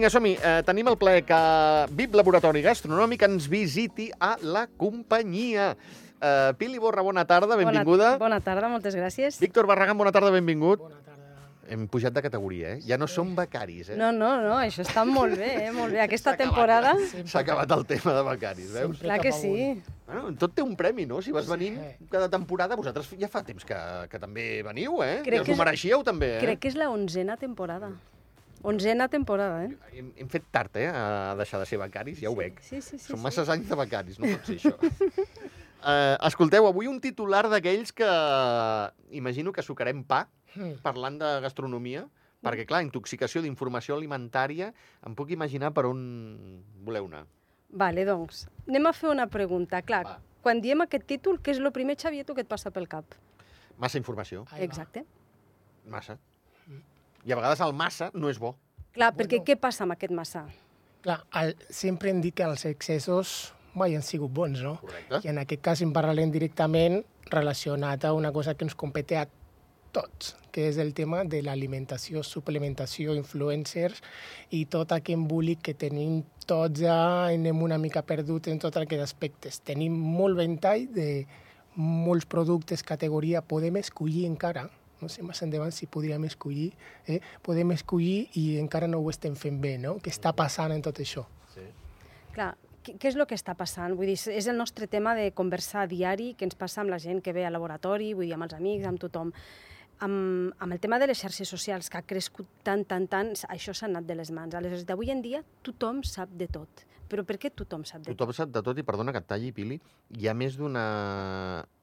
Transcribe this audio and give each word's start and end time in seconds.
Vinga, 0.00 0.08
som-hi. 0.08 0.30
Eh, 0.40 0.60
tenim 0.64 0.88
el 0.88 0.94
ple 0.96 1.18
que 1.28 1.38
VIP 1.92 2.14
Laboratori 2.16 2.62
Gastronòmic 2.64 3.20
ens 3.26 3.44
visiti 3.52 4.06
a 4.16 4.30
la 4.40 4.62
companyia. 4.80 5.74
Eh, 6.16 6.54
Pili 6.56 6.78
Borra, 6.80 7.02
bona 7.04 7.26
tarda, 7.28 7.52
benvinguda. 7.52 8.14
Bona, 8.14 8.20
bona 8.22 8.38
tarda, 8.40 8.70
moltes 8.72 8.96
gràcies. 8.96 9.36
Víctor 9.44 9.68
Barragán, 9.68 9.98
bona 10.00 10.08
tarda, 10.08 10.30
benvingut. 10.32 10.80
Bona 10.80 11.02
tarda. 11.04 11.44
Hem 11.68 11.84
pujat 11.86 12.14
de 12.16 12.22
categoria, 12.24 12.70
eh? 12.72 12.80
Ja 12.88 12.96
no 12.96 13.04
som 13.12 13.34
becaris, 13.36 13.90
eh? 13.92 13.98
No, 14.00 14.08
no, 14.10 14.30
no, 14.40 14.54
això 14.56 14.80
està 14.86 15.04
molt 15.04 15.36
bé, 15.36 15.50
eh? 15.66 15.70
molt 15.76 15.92
bé. 15.92 16.00
Aquesta 16.06 16.32
temporada... 16.40 16.94
S'ha 17.20 17.42
acabat 17.44 17.70
el 17.76 17.84
tema 17.90 18.14
de 18.16 18.22
becaris, 18.30 18.70
veus? 18.72 18.96
Sempre 18.96 19.10
Clar 19.10 19.18
que 19.20 19.32
sí. 19.36 19.52
Bueno, 20.06 20.32
tot 20.40 20.56
té 20.56 20.64
un 20.64 20.72
premi, 20.80 21.04
no? 21.04 21.20
Si 21.20 21.30
vas 21.30 21.44
Sí. 21.44 21.52
venint 21.52 21.76
cada 22.08 22.30
temporada, 22.32 22.74
vosaltres 22.74 23.12
ja 23.20 23.28
fa 23.28 23.44
temps 23.44 23.68
que, 23.68 23.76
que 24.08 24.18
també 24.18 24.62
veniu, 24.64 25.02
eh? 25.04 25.20
Crec 25.28 25.44
I 25.44 25.44
us 25.44 25.52
ho 25.52 25.60
mereixíeu, 25.60 26.02
també, 26.08 26.38
eh? 26.38 26.40
Crec 26.46 26.64
que 26.64 26.72
és 26.72 26.80
la 26.80 26.88
onzena 26.88 27.36
temporada. 27.36 27.92
Onzena 28.62 29.08
temporada, 29.08 29.64
eh? 29.64 29.70
Hem, 29.96 30.10
hem 30.20 30.28
fet 30.28 30.44
tard, 30.52 30.74
eh, 30.76 30.88
a 30.92 31.34
deixar 31.38 31.60
de 31.62 31.66
ser 31.66 31.78
becaris, 31.80 32.18
ja 32.20 32.28
ho 32.28 32.36
veig. 32.36 32.58
Sí, 32.60 32.80
sí, 32.82 32.98
sí. 32.98 33.06
Són 33.12 33.16
sí. 33.18 33.24
masses 33.24 33.48
anys 33.48 33.68
de 33.70 33.76
becaris, 33.80 34.18
no 34.20 34.28
pot 34.28 34.44
ser 34.50 34.58
això. 34.58 34.74
uh, 34.80 36.16
escolteu, 36.28 36.66
avui 36.68 36.86
un 36.90 37.00
titular 37.00 37.46
d'aquells 37.48 37.92
que 37.96 38.10
imagino 39.16 39.52
que 39.52 39.62
sucarem 39.62 40.04
pa 40.04 40.26
Hmm. 40.50 40.80
parlant 40.82 41.14
de 41.20 41.28
gastronomia, 41.44 42.08
perquè, 42.42 42.64
clar, 42.66 42.80
intoxicació 42.82 43.38
d'informació 43.44 43.94
alimentària, 43.94 44.72
em 45.06 45.14
puc 45.14 45.30
imaginar 45.30 45.70
per 45.76 45.84
on 45.86 46.00
voleu 46.82 47.06
anar. 47.06 47.20
Vale, 47.70 48.02
doncs, 48.04 48.48
anem 48.66 48.88
a 48.90 48.92
fer 48.92 49.12
una 49.12 49.28
pregunta. 49.30 49.78
Clar, 49.86 50.00
Va. 50.08 50.16
quan 50.42 50.58
diem 50.60 50.82
aquest 50.82 51.06
títol, 51.06 51.38
què 51.38 51.52
és 51.54 51.60
el 51.62 51.70
primer, 51.70 51.94
Xavier, 51.96 52.24
tu, 52.26 52.34
que 52.34 52.42
et 52.42 52.48
passa 52.50 52.72
pel 52.74 52.88
cap? 52.90 53.14
Massa 53.78 53.98
informació, 54.02 54.42
Ahí 54.50 54.58
va. 54.58 54.64
Exacte. 54.66 55.04
massa. 55.86 56.18
I 57.24 57.32
a 57.32 57.36
vegades 57.36 57.60
el 57.60 57.72
massa 57.76 58.10
no 58.14 58.30
és 58.30 58.38
bo. 58.38 58.54
Clar, 58.92 59.12
Bueno. 59.12 59.16
perquè 59.20 59.42
què 59.44 59.56
passa 59.60 59.84
amb 59.84 59.92
aquest 59.92 60.12
massa? 60.12 60.46
Clar, 61.02 61.22
el, 61.40 61.54
sempre 61.70 62.10
hem 62.10 62.20
dit 62.20 62.34
que 62.34 62.42
els 62.44 62.64
excessos 62.66 63.52
mai 63.74 63.94
han 63.94 64.02
sigut 64.02 64.32
bons, 64.32 64.60
no? 64.62 64.78
Correcte. 64.80 65.20
I 65.24 65.30
en 65.30 65.38
aquest 65.38 65.62
cas 65.62 65.82
en 65.82 65.92
parlarem 65.92 66.30
directament 66.30 67.04
relacionat 67.30 68.04
a 68.04 68.12
una 68.12 68.32
cosa 68.32 68.54
que 68.54 68.64
ens 68.64 68.74
compete 68.74 69.16
a 69.16 69.28
tots, 69.92 70.36
que 70.52 70.68
és 70.68 70.78
el 70.78 70.92
tema 70.94 71.24
de 71.24 71.42
l'alimentació, 71.42 72.22
suplementació, 72.22 73.14
influencers 73.14 74.02
i 74.50 74.64
tot 74.66 74.92
aquest 74.92 75.16
embolic 75.16 75.62
que 75.62 75.74
tenim 75.74 76.24
tots 76.46 76.80
ja 76.80 77.26
anem 77.28 77.62
una 77.62 77.78
mica 77.78 78.02
perduts 78.02 78.48
en 78.48 78.58
tots 78.58 78.76
aquests 78.76 79.02
aspectes. 79.02 79.60
Tenim 79.60 79.92
molt 79.94 80.36
ventall 80.36 80.86
de 80.94 81.26
molts 81.76 82.26
productes, 82.26 82.82
categoria, 82.82 83.40
podem 83.42 83.76
escollir 83.76 84.26
encara, 84.26 84.68
no 85.02 85.10
sé 85.12 85.24
més 85.26 85.40
endavant 85.44 85.72
si 85.74 85.88
podríem 85.90 86.24
escollir, 86.28 86.70
eh? 87.06 87.20
podem 87.42 87.72
escollir 87.76 88.28
i 88.40 88.58
encara 88.60 88.88
no 88.90 89.00
ho 89.00 89.10
estem 89.12 89.36
fent 89.38 89.60
bé, 89.62 89.76
no? 89.78 89.98
Què 90.02 90.12
està 90.12 90.34
passant 90.36 90.72
en 90.74 90.82
tot 90.84 91.00
això? 91.02 91.26
Sí. 91.54 91.66
Clar, 92.34 92.52
què, 92.84 92.94
què 92.96 93.10
és 93.10 93.16
el 93.18 93.26
que 93.28 93.36
està 93.36 93.54
passant? 93.58 93.96
Vull 93.98 94.12
dir, 94.12 94.18
és 94.32 94.46
el 94.48 94.56
nostre 94.56 94.88
tema 94.90 95.14
de 95.18 95.30
conversar 95.36 95.86
diari 95.90 96.32
que 96.38 96.46
ens 96.48 96.56
passa 96.58 96.80
amb 96.84 96.92
la 96.92 97.00
gent 97.02 97.20
que 97.24 97.34
ve 97.36 97.44
al 97.46 97.56
laboratori, 97.56 98.14
vull 98.14 98.28
dir, 98.28 98.36
amb 98.36 98.48
els 98.48 98.56
amics, 98.56 98.86
amb 98.88 99.02
tothom. 99.02 99.32
Amb, 100.00 100.54
amb 100.64 100.72
el 100.72 100.80
tema 100.80 100.96
de 100.98 101.10
les 101.10 101.20
xarxes 101.20 101.50
socials, 101.52 101.90
que 101.92 101.98
ha 102.00 102.06
crescut 102.08 102.48
tant, 102.64 102.86
tant, 102.88 103.04
tant, 103.10 103.34
això 103.52 103.74
s'ha 103.76 103.84
anat 103.90 104.06
de 104.08 104.16
les 104.16 104.30
mans. 104.32 104.56
Aleshores, 104.56 104.86
d'avui 104.88 105.12
en 105.12 105.20
dia, 105.20 105.42
tothom 105.66 106.00
sap 106.08 106.32
de 106.40 106.48
tot. 106.48 106.86
Però 107.10 107.24
per 107.26 107.36
què 107.42 107.50
tothom 107.52 107.84
sap 107.84 108.04
de 108.04 108.08
tot? 108.08 108.16
Tothom 108.16 108.32
sap 108.38 108.52
de 108.54 108.62
tot 108.64 108.78
i 108.78 108.86
perdona 108.86 109.12
que 109.12 109.20
et 109.20 109.28
talli, 109.28 109.50
Pili, 109.52 109.80
hi 110.16 110.30
ha 110.30 110.36
més 110.36 110.56
d'una... 110.56 110.84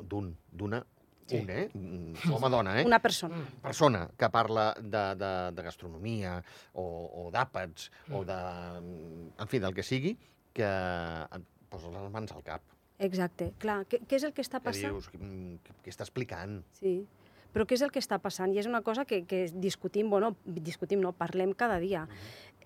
d'un, 0.02 0.32
d'una... 0.50 0.82
Sí. 1.28 1.42
Un, 1.44 1.50
eh? 1.52 1.66
Mm, 1.74 2.34
Home-dona, 2.34 2.78
eh? 2.82 2.86
Una 2.88 3.00
persona. 3.04 3.38
persona 3.62 4.06
que 4.18 4.30
parla 4.32 4.74
de, 4.80 5.04
de, 5.20 5.32
de 5.58 5.66
gastronomia 5.66 6.38
o, 6.74 6.86
o 7.26 7.28
d'àpats 7.36 7.90
o 8.16 8.24
de... 8.26 8.38
En 9.38 9.48
fi, 9.52 9.60
del 9.60 9.76
que 9.76 9.84
sigui, 9.84 10.16
que 10.56 10.66
et 10.66 11.44
posa 11.70 11.92
les 11.92 12.10
mans 12.14 12.32
al 12.32 12.44
cap. 12.48 12.64
Exacte. 13.04 13.52
Clar, 13.62 13.82
què, 13.92 14.00
què 14.08 14.18
és 14.18 14.24
el 14.26 14.34
que 14.34 14.42
està 14.42 14.62
Que 14.62 14.72
passant? 14.72 14.96
dius, 14.96 15.12
"Mm, 15.20 15.60
què, 15.68 15.76
què 15.84 15.92
està 15.94 16.08
explicant? 16.08 16.62
Sí. 16.80 17.02
Però 17.54 17.66
què 17.66 17.74
és 17.78 17.82
el 17.86 17.92
que 17.92 18.00
està 18.00 18.18
passant? 18.22 18.52
I 18.54 18.60
és 18.60 18.68
una 18.70 18.82
cosa 18.82 19.04
que, 19.06 19.24
que 19.26 19.48
discutim, 19.54 20.10
bueno, 20.10 20.36
discutim, 20.46 21.00
no, 21.02 21.12
parlem 21.14 21.54
cada 21.54 21.78
dia. 21.80 22.08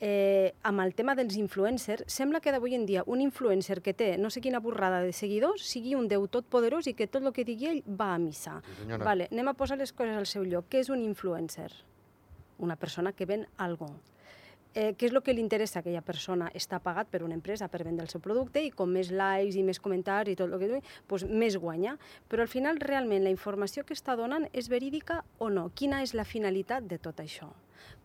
Eh, 0.03 0.55
amb 0.65 0.81
el 0.81 0.95
tema 0.97 1.13
dels 1.13 1.35
influencers, 1.37 2.07
sembla 2.09 2.39
que 2.41 2.49
d'avui 2.49 2.73
en 2.73 2.87
dia 2.89 3.03
un 3.05 3.19
influencer 3.21 3.83
que 3.85 3.93
té 3.93 4.15
no 4.17 4.31
sé 4.33 4.41
quina 4.41 4.57
borrada 4.59 5.03
de 5.05 5.11
seguidors 5.13 5.61
sigui 5.61 5.93
un 5.93 6.07
déu 6.09 6.25
tot 6.25 6.47
poderós 6.49 6.89
i 6.89 6.95
que 6.97 7.05
tot 7.05 7.21
el 7.21 7.29
que 7.35 7.45
digui 7.45 7.69
ell 7.69 7.83
va 7.85 8.15
a 8.15 8.17
missa. 8.17 8.55
Sí, 8.65 8.79
senyora. 8.79 9.05
Vale, 9.05 9.27
anem 9.29 9.51
a 9.51 9.53
posar 9.53 9.77
les 9.77 9.93
coses 9.93 10.17
al 10.17 10.25
seu 10.25 10.41
lloc. 10.41 10.65
Què 10.73 10.81
és 10.81 10.89
un 10.89 11.05
influencer? 11.05 11.69
Una 12.65 12.79
persona 12.81 13.13
que 13.13 13.29
ven 13.29 13.45
algo. 13.61 13.91
Eh, 14.73 14.93
què 14.95 15.09
és 15.09 15.11
el 15.11 15.19
que 15.19 15.33
li 15.35 15.41
interessa 15.43 15.79
a 15.79 15.81
aquella 15.81 16.01
persona? 16.01 16.45
Està 16.55 16.77
pagat 16.79 17.09
per 17.11 17.23
una 17.25 17.35
empresa 17.35 17.67
per 17.67 17.81
vendre 17.83 18.05
el 18.05 18.11
seu 18.11 18.21
producte 18.23 18.61
i 18.63 18.69
com 18.71 18.87
més 18.87 19.09
likes 19.11 19.57
i 19.59 19.63
més 19.67 19.81
comentaris 19.83 20.31
i 20.31 20.37
tot 20.39 20.47
el 20.47 20.61
que 20.61 20.69
dugui, 20.69 20.93
doncs 21.09 21.25
més 21.27 21.57
guanya. 21.59 21.97
Però 22.31 22.45
al 22.45 22.47
final 22.51 22.79
realment 22.79 23.25
la 23.25 23.33
informació 23.33 23.83
que 23.83 23.97
està 23.97 24.15
donant 24.15 24.47
és 24.53 24.69
verídica 24.71 25.25
o 25.39 25.49
no? 25.51 25.65
Quina 25.75 25.99
és 26.05 26.13
la 26.15 26.23
finalitat 26.23 26.87
de 26.87 27.01
tot 27.03 27.19
això? 27.19 27.49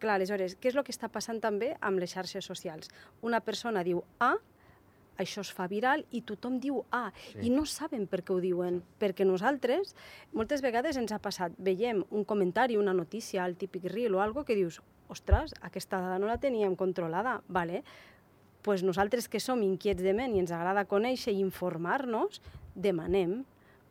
Clar, 0.00 0.16
aleshores, 0.16 0.56
què 0.58 0.72
és 0.72 0.74
el 0.74 0.82
que 0.82 0.90
està 0.90 1.06
passant 1.12 1.38
també 1.40 1.76
amb 1.80 2.02
les 2.02 2.10
xarxes 2.16 2.44
socials? 2.44 2.90
Una 3.22 3.38
persona 3.40 3.84
diu 3.86 4.02
A, 4.18 4.34
això 5.22 5.44
es 5.46 5.52
fa 5.54 5.68
viral 5.70 6.02
i 6.10 6.24
tothom 6.26 6.58
diu 6.60 6.82
A, 6.90 7.12
Sí. 7.32 7.46
i 7.46 7.50
no 7.50 7.64
saben 7.64 8.08
per 8.08 8.24
què 8.24 8.34
ho 8.34 8.40
diuen, 8.40 8.82
perquè 8.98 9.24
nosaltres 9.24 9.94
moltes 10.32 10.62
vegades 10.62 10.96
ens 10.96 11.12
ha 11.12 11.20
passat, 11.22 11.52
veiem 11.58 12.04
un 12.10 12.24
comentari, 12.24 12.76
una 12.76 12.92
notícia, 12.92 13.46
el 13.46 13.56
típic 13.56 13.84
reel 13.84 14.14
o 14.16 14.20
algo 14.20 14.44
que 14.44 14.56
dius, 14.56 14.82
ostres, 15.08 15.54
aquesta 15.62 16.00
dada 16.00 16.18
no 16.18 16.26
la 16.26 16.38
teníem 16.38 16.76
controlada, 16.76 17.42
vale? 17.48 17.82
pues 18.66 18.82
nosaltres 18.82 19.28
que 19.28 19.38
som 19.38 19.60
inquiets 19.62 20.02
de 20.02 20.10
ment 20.12 20.32
i 20.34 20.40
ens 20.42 20.50
agrada 20.50 20.82
conèixer 20.90 21.30
i 21.32 21.38
informar-nos, 21.38 22.40
demanem, 22.74 23.44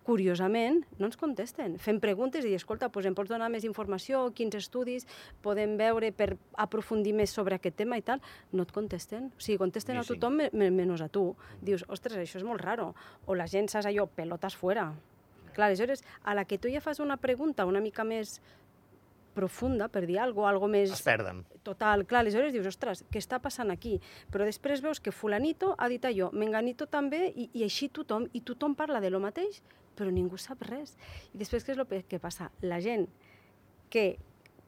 curiosament, 0.04 0.84
no 1.00 1.08
ens 1.08 1.16
contesten. 1.18 1.78
Fem 1.82 1.98
preguntes 2.04 2.44
i 2.46 2.50
dir, 2.52 2.58
escolta, 2.60 2.90
pues 2.94 3.08
em 3.10 3.16
pots 3.18 3.32
donar 3.32 3.48
més 3.50 3.64
informació, 3.66 4.26
quins 4.38 4.54
estudis 4.60 5.08
podem 5.42 5.78
veure 5.80 6.12
per 6.12 6.36
aprofundir 6.62 7.14
més 7.18 7.32
sobre 7.34 7.56
aquest 7.56 7.78
tema 7.80 7.98
i 7.98 8.04
tal? 8.06 8.20
No 8.52 8.68
et 8.68 8.74
contesten. 8.76 9.32
O 9.34 9.42
sigui, 9.42 9.58
contesten 9.64 9.96
Ni 9.96 10.04
a 10.04 10.06
tothom 10.06 10.36
me- 10.44 10.50
me- 10.54 10.70
menys 10.76 11.02
a 11.02 11.10
tu. 11.10 11.36
Dius, 11.62 11.86
ostres, 11.88 12.18
això 12.20 12.38
és 12.38 12.44
molt 12.46 12.62
raro. 12.62 12.94
O 13.26 13.34
la 13.34 13.48
gent 13.48 13.68
saps 13.72 13.88
allò, 13.88 14.06
pelotes 14.08 14.56
fuera. 14.56 14.92
Clar, 15.56 15.70
aleshores, 15.72 16.04
a 16.24 16.36
la 16.36 16.44
que 16.46 16.58
tu 16.60 16.68
ja 16.70 16.82
fas 16.82 17.00
una 17.00 17.16
pregunta 17.18 17.66
una 17.66 17.80
mica 17.82 18.04
més 18.04 18.42
profunda, 19.36 19.90
per 19.92 20.06
dir 20.08 20.18
alguna 20.20 20.48
cosa, 20.48 20.54
algo 20.56 20.70
més... 20.72 20.94
Es 20.96 21.04
perden. 21.06 21.44
Total, 21.68 22.06
clar, 22.10 22.24
aleshores 22.24 22.54
dius, 22.56 22.68
ostres, 22.72 23.04
què 23.12 23.22
està 23.22 23.42
passant 23.44 23.74
aquí? 23.74 23.98
Però 24.34 24.48
després 24.48 24.84
veus 24.86 25.02
que 25.04 25.14
fulanito 25.14 25.74
ha 25.78 25.90
dit 25.92 26.06
allò, 26.08 26.32
menganito 26.34 26.88
també, 26.92 27.28
i, 27.36 27.50
i 27.54 27.66
així 27.68 27.90
tothom, 27.94 28.30
i 28.34 28.42
tothom 28.48 28.78
parla 28.80 29.02
de 29.04 29.12
lo 29.14 29.22
mateix, 29.24 29.62
però 29.96 30.12
ningú 30.12 30.40
sap 30.42 30.64
res. 30.68 30.96
I 31.34 31.42
després 31.42 31.66
què 31.66 31.76
és 31.76 31.84
el 31.84 32.08
que, 32.10 32.22
passa? 32.24 32.50
La 32.64 32.82
gent 32.84 33.08
que 33.94 34.16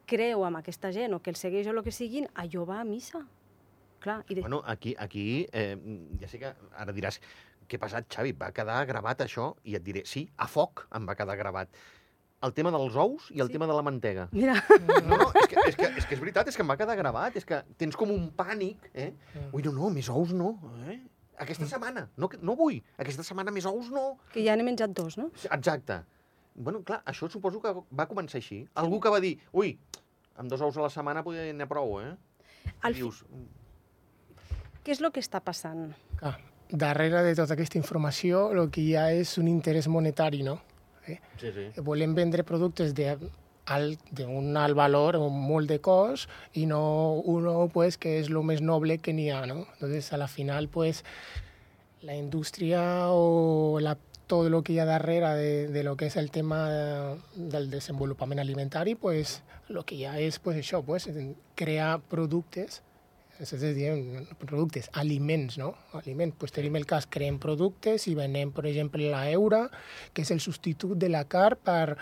creu 0.07 0.45
amb 0.47 0.61
aquesta 0.61 0.93
gent 0.95 1.17
o 1.17 1.19
que 1.23 1.33
el 1.33 1.39
segueix 1.39 1.67
o 1.67 1.75
el 1.75 1.83
que 1.83 1.95
siguin, 1.95 2.29
allò 2.35 2.63
va 2.67 2.81
a 2.81 2.87
missa. 2.87 3.25
Clar, 4.03 4.21
i 4.29 4.37
de... 4.37 4.45
Bueno, 4.45 4.61
aquí, 4.65 4.93
aquí 4.99 5.47
eh, 5.51 5.75
ja 6.21 6.29
sé 6.29 6.39
que 6.39 6.53
ara 6.77 6.93
diràs 6.95 7.17
què 7.67 7.75
ha 7.75 7.83
passat, 7.83 8.07
Xavi? 8.13 8.31
Va 8.39 8.53
quedar 8.55 8.79
gravat 8.87 9.25
això? 9.25 9.49
I 9.67 9.75
et 9.75 9.83
diré, 9.83 10.05
sí, 10.07 10.23
a 10.39 10.47
foc 10.47 10.85
em 10.95 11.07
va 11.07 11.17
quedar 11.19 11.35
gravat. 11.39 11.73
El 12.45 12.53
tema 12.53 12.69
dels 12.69 12.93
ous 12.95 13.31
i 13.33 13.39
el 13.41 13.47
Sí. 13.47 13.53
tema 13.53 13.65
de 13.65 13.73
la 13.73 13.81
mantega. 13.81 14.27
Mira, 14.31 14.53
No, 15.07 15.17
no, 15.17 15.31
és 15.33 15.47
que, 15.47 15.55
és, 15.67 15.75
que, 15.75 15.85
és 15.97 16.05
que 16.05 16.13
és 16.15 16.19
veritat, 16.21 16.47
és 16.47 16.55
que 16.55 16.61
em 16.61 16.69
va 16.69 16.77
quedar 16.77 16.95
gravat, 16.95 17.35
és 17.35 17.45
que 17.45 17.63
tens 17.77 17.95
com 17.97 18.11
un 18.13 18.27
pànic, 18.31 18.91
eh? 18.93 19.11
Mm. 19.33 19.47
Ui, 19.53 19.63
no, 19.63 19.71
no, 19.73 19.89
més 19.89 20.09
ous 20.09 20.33
no, 20.33 20.51
eh? 20.87 20.99
Aquesta 21.39 21.65
setmana, 21.69 22.07
no, 22.17 22.29
no 22.41 22.55
vull, 22.57 22.77
aquesta 22.97 23.23
setmana 23.23 23.51
més 23.53 23.65
ous 23.65 23.89
no. 23.93 24.17
que 24.33 24.43
ja 24.45 24.55
n'he 24.55 24.63
menjat 24.65 24.93
dos, 24.93 25.17
no? 25.17 25.31
Exacte. 25.51 25.99
Bueno, 26.55 26.81
clar, 26.83 27.01
això 27.05 27.29
suposo 27.29 27.59
que 27.61 27.73
va 27.93 28.07
començar 28.09 28.37
així. 28.37 28.63
Algú 28.73 28.99
que 28.99 29.09
va 29.13 29.19
dir, 29.21 29.35
ui, 29.53 29.75
amb 30.37 30.49
dos 30.49 30.61
ous 30.61 30.77
a 30.77 30.81
la 30.81 30.89
setmana 30.89 31.23
podria 31.23 31.49
anar 31.53 31.67
prou, 31.69 31.99
eh? 32.01 32.15
Al 32.81 32.91
I 32.91 32.93
fi, 32.95 33.01
dius, 33.01 33.23
què 34.85 34.93
és 34.93 35.01
el 35.01 35.11
que 35.11 35.21
està 35.21 35.41
passant? 35.41 35.91
Clar, 36.17 36.37
darrere 36.69 37.21
de 37.25 37.35
tota 37.37 37.53
aquesta 37.57 37.77
informació 37.77 38.51
el 38.53 38.69
que 38.73 38.81
hi 38.81 38.95
ha 38.95 39.11
és 39.13 39.37
un 39.41 39.47
interès 39.51 39.87
monetari, 39.87 40.41
no? 40.45 40.59
Eh? 41.07 41.19
sí, 41.39 41.51
sí. 41.55 41.67
Volem 41.81 42.15
vendre 42.15 42.43
productes 42.43 42.93
de 42.95 43.15
alt, 43.67 43.99
d'un 44.15 44.55
alt 44.57 44.75
valor 44.75 45.17
o 45.19 45.27
molt 45.29 45.69
de 45.69 45.79
cost 45.83 46.29
i 46.55 46.65
no 46.65 47.19
uno 47.27 47.69
pues, 47.73 47.97
que 47.97 48.17
és 48.21 48.31
el 48.31 48.39
més 48.47 48.63
noble 48.63 48.97
que 49.03 49.13
n'hi 49.13 49.29
ha, 49.29 49.45
no? 49.45 49.65
Entonces, 49.75 50.11
a 50.13 50.17
la 50.17 50.27
final, 50.27 50.69
pues, 50.69 51.03
la 52.01 52.15
indústria 52.15 53.09
o 53.11 53.79
la, 53.81 53.97
todo 54.27 54.49
lo 54.49 54.63
que 54.63 54.73
hi 54.73 54.79
ha 54.79 54.85
darrere 54.85 55.33
de, 55.35 55.67
de 55.67 55.83
lo 55.83 55.95
que 55.97 56.07
és 56.07 56.17
el 56.17 56.31
tema 56.31 56.67
de, 56.69 57.15
del 57.35 57.69
desenvolupament 57.71 58.39
alimentari, 58.39 58.95
pues, 58.95 59.41
lo 59.67 59.83
que 59.85 60.05
ha 60.07 60.17
és 60.19 60.39
pues, 60.39 60.57
això, 60.57 60.83
pues, 60.83 61.09
crear 61.55 61.99
productes 61.99 62.83
és 63.39 63.53
a 63.53 63.57
dir, 63.61 63.91
productes, 64.41 64.89
aliments, 64.93 65.57
no? 65.61 65.73
Aliments. 65.97 66.35
Pues 66.39 66.53
tenim 66.55 66.75
el 66.79 66.85
cas, 66.89 67.07
creem 67.09 67.37
productes 67.39 68.07
i 68.09 68.15
venem, 68.17 68.51
per 68.55 68.65
exemple, 68.65 69.09
la 69.11 69.27
eura, 69.31 69.67
que 70.13 70.25
és 70.25 70.33
el 70.33 70.41
substitut 70.43 70.97
de 70.97 71.09
la 71.13 71.23
carn 71.29 71.61
per, 71.63 71.97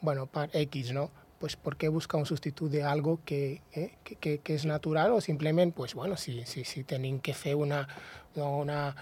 bueno, 0.00 0.26
per 0.26 0.48
X, 0.52 0.92
no? 0.96 1.10
pues 1.38 1.56
¿por 1.56 1.76
qué 1.76 1.88
buscar 1.88 2.18
un 2.18 2.26
sustituto 2.26 2.70
de 2.70 2.82
algo 2.82 3.20
que, 3.24 3.62
eh, 3.72 3.94
que, 4.02 4.16
que, 4.16 4.38
que, 4.38 4.54
es 4.54 4.64
natural 4.64 5.12
o 5.12 5.20
simplemente, 5.20 5.76
pues 5.76 5.94
bueno, 5.94 6.16
si, 6.16 6.44
si, 6.46 6.64
si 6.64 6.84
tienen 6.84 7.20
que 7.20 7.32
hacer 7.32 7.54
una, 7.54 7.86
una, 8.34 8.96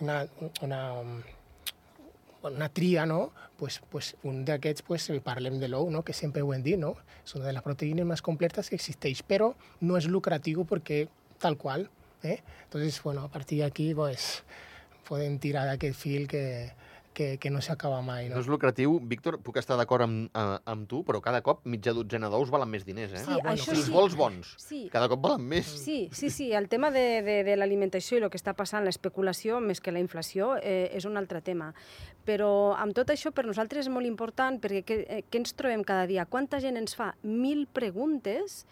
una, 0.00 0.28
una, 0.62 0.92
una 2.52 2.68
tria, 2.68 3.06
no? 3.06 3.32
pues, 3.56 3.80
pues 3.90 4.16
un 4.22 4.44
d'aquests 4.44 4.82
pues, 4.82 5.08
parlem 5.24 5.58
de 5.60 5.68
l'ou, 5.68 5.90
no? 5.90 6.02
que 6.04 6.12
sempre 6.12 6.42
ho 6.42 6.52
hem 6.52 6.62
dit, 6.62 6.78
no? 6.78 6.94
és 7.24 7.34
una 7.38 7.46
de 7.46 7.54
les 7.56 7.64
proteïnes 7.64 8.06
més 8.06 8.22
completes 8.22 8.68
que 8.68 8.76
existeix, 8.76 9.22
però 9.22 9.54
no 9.80 9.96
és 9.96 10.08
lucratiu 10.10 10.66
perquè 10.68 11.06
tal 11.40 11.56
qual. 11.56 11.88
Eh? 12.22 12.40
Entonces, 12.64 13.00
bueno, 13.02 13.24
a 13.24 13.30
partir 13.30 13.60
d'aquí 13.62 13.94
pues, 13.94 14.42
podem 15.08 15.38
tirar 15.38 15.66
d'aquest 15.68 15.96
fil 15.96 16.28
que, 16.28 16.72
que, 17.14 17.38
que 17.38 17.48
no 17.50 17.60
s'acaba 17.62 18.02
mai. 18.02 18.28
No 18.28 18.34
No? 18.34 18.40
és 18.42 18.48
lucratiu, 18.50 18.98
Víctor, 19.00 19.38
puc 19.40 19.56
estar 19.56 19.76
d'acord 19.78 20.02
amb, 20.04 20.26
eh, 20.34 20.58
amb 20.66 20.88
tu, 20.90 21.04
però 21.06 21.20
cada 21.22 21.40
cop 21.46 21.62
mitja 21.64 21.94
dotzena 21.94 22.28
d'ous 22.28 22.50
valen 22.50 22.68
més 22.68 22.84
diners, 22.84 23.12
eh? 23.14 23.22
Sí, 23.24 23.30
Ah, 23.30 23.38
bueno, 23.40 23.52
això 23.54 23.70
si 23.70 23.76
els 23.78 23.86
sí. 23.86 23.92
vols 23.94 24.16
bons, 24.18 24.54
Sí. 24.58 24.88
cada 24.92 25.08
cop 25.08 25.22
valen 25.22 25.46
més. 25.48 25.64
Sí, 25.66 26.08
sí, 26.12 26.28
sí. 26.30 26.52
El 26.52 26.68
tema 26.68 26.90
de, 26.90 27.22
de, 27.22 27.44
de 27.44 27.56
l'alimentació 27.56 28.18
i 28.18 28.22
el 28.22 28.30
que 28.30 28.36
està 28.36 28.52
passant, 28.58 28.84
l'especulació, 28.84 29.60
més 29.60 29.80
que 29.80 29.92
la 29.92 30.00
inflació, 30.02 30.56
eh, 30.60 30.90
és 30.92 31.04
un 31.06 31.16
altre 31.16 31.40
tema. 31.40 31.72
Però 32.26 32.74
amb 32.76 32.92
tot 32.96 33.08
això, 33.14 33.30
per 33.32 33.44
nosaltres 33.46 33.86
és 33.86 33.92
molt 33.92 34.06
important, 34.06 34.58
perquè 34.60 34.82
què, 34.84 34.98
eh, 35.08 35.22
què 35.30 35.38
ens 35.38 35.54
trobem 35.54 35.84
cada 35.84 36.06
dia? 36.06 36.24
Quanta 36.26 36.58
gent 36.60 36.76
ens 36.76 36.96
fa 36.96 37.14
mil 37.22 37.66
preguntes 37.68 38.66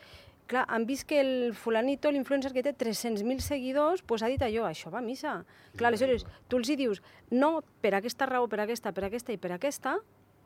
Clar, 0.51 0.65
han 0.69 0.87
vist 0.87 1.07
que 1.09 1.21
el 1.21 1.55
fulanito, 1.55 2.11
l'influencer 2.11 2.53
que 2.53 2.65
té 2.67 2.75
300.000 2.77 3.41
seguidors, 3.41 4.03
pues 4.03 4.23
ha 4.23 4.29
dit 4.29 4.43
allò, 4.43 4.67
això 4.69 4.91
va 4.93 5.01
a 5.01 5.05
missa. 5.05 5.39
Clar, 5.79 5.93
aleshores, 5.93 6.27
tu 6.49 6.59
els 6.61 6.69
hi 6.69 6.77
dius, 6.77 7.01
no, 7.31 7.63
per 7.81 7.95
aquesta 7.97 8.29
raó, 8.29 8.49
per 8.51 8.61
aquesta, 8.65 8.93
per 8.93 9.07
aquesta 9.09 9.33
i 9.33 9.41
per 9.41 9.55
aquesta, 9.57 9.97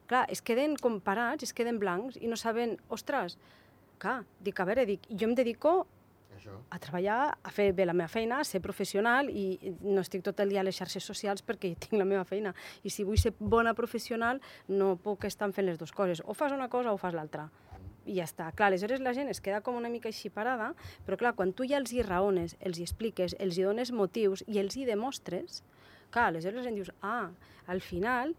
clar, 0.06 0.25
es 0.31 0.43
queden 0.43 0.76
comparats, 0.76 1.43
es 1.43 1.52
queden 1.56 1.81
blancs 1.82 2.20
i 2.20 2.31
no 2.31 2.38
saben, 2.38 2.76
ostres, 2.93 3.38
clar, 3.98 4.22
dic, 4.40 4.60
a 4.60 4.69
veure, 4.69 4.87
dic, 4.87 5.06
jo 5.10 5.28
em 5.28 5.34
dedico 5.34 5.75
Això. 6.37 6.54
a 6.70 6.78
treballar, 6.78 7.20
a 7.43 7.50
fer 7.50 7.70
bé 7.75 7.87
la 7.87 7.94
meva 7.96 8.08
feina, 8.12 8.40
a 8.40 8.46
ser 8.46 8.60
professional 8.62 9.31
i 9.31 9.75
no 9.81 10.02
estic 10.04 10.25
tot 10.26 10.40
el 10.44 10.52
dia 10.52 10.60
a 10.62 10.66
les 10.66 10.76
xarxes 10.76 11.04
socials 11.04 11.44
perquè 11.46 11.75
tinc 11.82 11.98
la 11.98 12.08
meva 12.08 12.25
feina. 12.28 12.54
I 12.84 12.93
si 12.93 13.04
vull 13.04 13.19
ser 13.20 13.34
bona 13.38 13.75
professional 13.75 14.43
no 14.69 14.94
puc 15.02 15.26
estar 15.26 15.50
fent 15.52 15.66
les 15.66 15.81
dues 15.81 15.93
coses. 15.93 16.22
O 16.25 16.34
fas 16.34 16.52
una 16.52 16.69
cosa 16.69 16.93
o 16.93 17.00
fas 17.00 17.16
l'altra. 17.16 17.48
I 18.06 18.14
ja 18.20 18.25
està. 18.25 18.50
Clar, 18.55 18.69
aleshores 18.70 19.00
la 19.03 19.12
gent 19.17 19.29
es 19.32 19.41
queda 19.43 19.61
com 19.67 19.76
una 19.76 19.88
mica 19.91 20.08
així 20.08 20.31
parada, 20.31 20.73
però 21.06 21.19
clar, 21.19 21.35
quan 21.35 21.53
tu 21.53 21.67
ja 21.67 21.79
els 21.81 21.93
hi 21.93 22.03
raones, 22.06 22.56
els 22.61 22.79
hi 22.79 22.85
expliques, 22.87 23.35
els 23.43 23.58
hi 23.58 23.64
dones 23.67 23.91
motius 23.93 24.44
i 24.47 24.61
els 24.62 24.76
hi 24.79 24.85
demostres, 24.87 25.62
clar, 26.14 26.29
aleshores 26.31 26.56
la 26.61 26.62
gent 26.69 26.79
dius, 26.79 26.93
ah, 27.03 27.29
al 27.67 27.81
final 27.82 28.37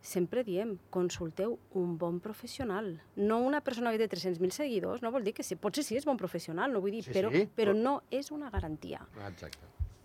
sempre 0.00 0.44
diem, 0.46 0.76
consulteu 0.94 1.56
un 1.74 1.96
bon 1.98 2.20
professional. 2.22 2.92
No 3.16 3.40
una 3.42 3.60
persona 3.60 3.90
que 3.90 3.98
té 3.98 4.06
300.000 4.08 4.54
seguidors, 4.54 5.02
no 5.02 5.10
vol 5.10 5.24
dir 5.26 5.34
que 5.34 5.42
sí, 5.42 5.56
potser 5.58 5.82
sí 5.84 5.98
és 5.98 6.06
bon 6.06 6.16
professional, 6.16 6.70
no 6.72 6.80
vull 6.80 6.94
dir, 6.94 7.02
Sí, 7.02 7.10
però, 7.12 7.32
sí, 7.34 7.42
però 7.56 7.74
però- 7.74 7.82
no 7.82 7.96
és 8.10 8.30
una 8.30 8.48
garantia. 8.54 9.02
Exacte. 9.26 9.58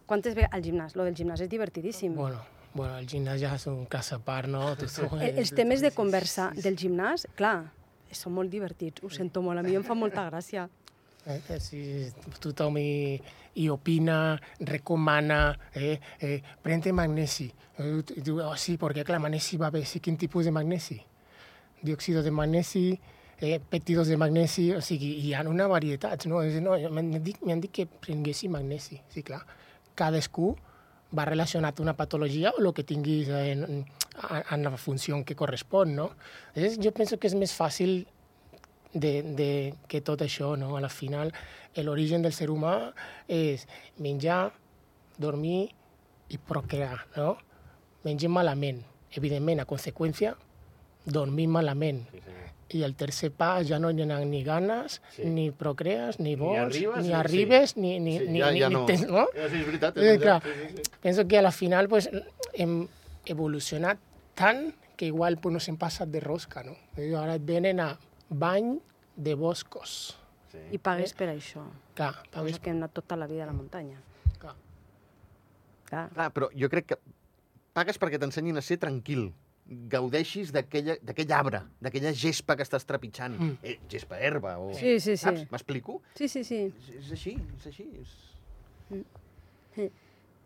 Quantes 0.10 0.34
vegades... 0.36 0.54
Al 0.58 0.66
gimnàs, 0.66 0.98
lo 0.98 1.06
del 1.06 1.14
gimnàs 1.16 1.46
és 1.46 1.50
divertidíssim. 1.50 2.16
Bueno, 2.18 2.42
bueno, 2.74 2.98
el 2.98 3.06
gimnàs 3.08 3.40
ja 3.40 3.54
és 3.56 3.68
un 3.70 3.86
cas 3.86 4.12
a 4.12 4.20
part, 4.20 4.50
no? 4.50 4.66
Tu, 4.82 4.90
tu, 4.90 5.06
El, 5.22 5.38
els 5.46 5.54
temes 5.54 5.86
de 5.86 5.94
conversa 5.94 6.50
del 6.58 6.76
gimnàs, 6.76 7.28
clar, 7.38 7.70
són 8.18 8.36
molt 8.38 8.52
divertits, 8.52 9.04
ho 9.04 9.10
sento 9.12 9.42
molt, 9.42 9.60
a 9.60 9.64
mi 9.66 9.76
em 9.78 9.86
fa 9.86 9.96
molta 9.98 10.26
gràcia. 10.30 10.68
Eh, 11.26 11.40
eh, 11.50 11.60
si 11.64 11.80
tothom 12.44 12.78
hi, 12.78 13.20
hi 13.56 13.70
opina, 13.72 14.36
recomana, 14.60 15.58
eh, 15.74 16.00
eh, 16.20 16.42
prende 16.62 16.92
magnesi. 16.92 17.48
Eh, 17.78 18.02
diu, 18.18 18.42
oh, 18.44 18.56
sí, 18.60 18.76
perquè 18.82 19.06
clar, 19.08 19.22
magnesi 19.24 19.58
va 19.62 19.72
bé, 19.72 19.86
sí, 19.88 20.02
quin 20.04 20.20
tipus 20.20 20.50
de 20.50 20.52
magnesi? 20.52 21.00
Diòxido 21.84 22.24
de 22.24 22.32
magnesi, 22.32 23.00
eh, 23.40 23.60
pèptidos 23.60 24.12
de 24.12 24.18
magnesi, 24.18 24.70
o 24.76 24.82
sigui, 24.82 25.14
hi 25.24 25.34
ha 25.34 25.46
una 25.48 25.68
varietat, 25.72 26.28
no? 26.28 26.44
No 26.64 26.76
M'han 26.92 27.24
dit, 27.24 27.40
dit 27.40 27.72
que 27.72 27.88
prenguessi 27.88 28.50
magnesi, 28.52 29.00
sí, 29.10 29.24
clar. 29.24 29.46
Cadascú 29.96 30.56
va 31.14 31.26
relacionat 31.26 31.80
a 31.80 31.84
una 31.84 31.96
patologia 31.98 32.52
o 32.52 32.62
el 32.62 32.74
que 32.74 32.84
tinguis 32.84 33.30
en, 33.30 33.64
en, 33.64 33.86
en 34.52 34.64
la 34.64 34.78
funció 34.78 35.20
que 35.26 35.36
correspon, 35.36 35.96
no? 35.96 36.10
Llavors, 36.56 36.80
jo 36.82 36.92
penso 36.92 37.20
que 37.20 37.30
és 37.30 37.38
més 37.38 37.54
fàcil 37.54 38.04
de, 38.94 39.14
de 39.38 39.50
que 39.90 40.02
tot 40.02 40.22
això, 40.22 40.54
no? 40.58 40.76
a 40.78 40.82
la 40.82 40.90
final, 40.90 41.34
l'origen 41.78 42.22
del 42.22 42.34
ser 42.34 42.50
humà 42.54 42.94
és 43.28 43.66
menjar, 43.98 44.54
dormir 45.18 45.70
i 46.34 46.38
procrear, 46.38 47.06
no? 47.18 47.36
Mengem 48.04 48.34
malament, 48.34 48.82
evidentment, 49.16 49.62
a 49.64 49.70
conseqüència, 49.70 50.34
dormim 51.06 51.54
malament. 51.54 52.04
Sí, 52.12 52.22
senyor. 52.26 52.53
I 52.70 52.82
el 52.84 52.96
tercer 52.96 53.32
pas 53.32 53.68
ja 53.68 53.78
no 53.80 53.92
hi 53.92 54.02
ha 54.02 54.20
ni 54.26 54.44
ganes, 54.44 55.02
Sí. 55.16 55.26
ni 55.26 55.52
procrees, 55.52 56.20
ni 56.20 56.36
vols, 56.36 56.76
arribes, 56.76 56.98
ni 57.04 57.08
sí, 57.08 57.14
arribes, 57.14 57.70
sí. 57.72 57.80
ni, 57.82 58.00
ni, 58.00 58.18
Sí, 58.20 58.26
ni, 58.30 58.40
ja, 58.40 58.52
ni, 58.52 58.60
ja 58.60 58.70
ni 58.70 58.74
no. 58.76 58.86
tens, 58.86 59.08
no? 59.08 59.28
Ja, 59.36 59.50
sí, 59.50 59.58
és 59.58 59.66
veritat. 59.66 59.98
Eh, 59.98 60.14
És 60.14 60.22
clar, 60.22 60.42
veritat. 60.44 60.72
Sí, 60.72 60.78
sí, 60.78 60.84
sí. 60.86 61.00
penso 61.02 61.28
que 61.28 61.38
a 61.38 61.42
la 61.42 61.52
final 61.52 61.88
pues, 61.90 62.10
hem 62.54 62.88
evolucionat 63.26 64.00
tant 64.36 64.74
que 64.96 65.06
igual 65.06 65.38
pues, 65.38 65.54
nos 65.54 65.68
hem 65.68 65.78
passat 65.78 66.08
de 66.10 66.20
rosca, 66.20 66.64
no? 66.64 66.76
Ara 67.20 67.36
et 67.36 67.46
venen 67.46 67.80
a 67.80 67.98
bany 68.30 68.80
de 69.16 69.36
boscos. 69.36 70.18
Sí. 70.52 70.58
I 70.72 70.78
pagues 70.78 71.14
per 71.14 71.30
això. 71.30 71.64
Clar, 71.96 72.14
Cosa 72.16 72.32
pagues, 72.32 72.60
que 72.60 72.70
hem 72.70 72.78
anat 72.78 72.94
tota 72.94 73.16
la 73.16 73.28
vida 73.28 73.44
a 73.44 73.48
la 73.48 73.54
muntanya. 73.54 74.00
clar. 74.40 74.56
Clar. 75.90 76.10
Clar, 76.14 76.32
però 76.34 76.50
jo 76.58 76.70
crec 76.70 76.86
que 76.88 76.98
pagues 77.74 78.00
perquè 78.00 78.18
t'ensenyin 78.20 78.58
a 78.58 78.62
ser 78.62 78.78
tranquil. 78.80 79.34
Gaudeixis 79.92 80.52
d'aquell 80.54 81.34
arbre, 81.36 81.64
d'aquella 81.84 82.14
gespa 82.14 82.58
que 82.60 82.66
estàs 82.66 82.86
trepitjant. 82.90 83.36
Mm. 83.40 83.58
Eh, 83.64 83.78
gespa, 83.92 84.20
herba, 84.20 84.56
o... 84.62 84.72
Sí, 84.78 85.00
sí, 85.04 85.18
sí. 85.18 85.36
M'explico? 85.52 86.00
Sí, 86.18 86.30
sí, 86.32 86.44
sí. 86.48 86.62
És, 86.70 86.90
és 87.02 87.12
així, 87.18 87.36
és 87.58 87.68
així. 87.72 87.90
És... 88.02 88.16
Sí. 89.74 89.90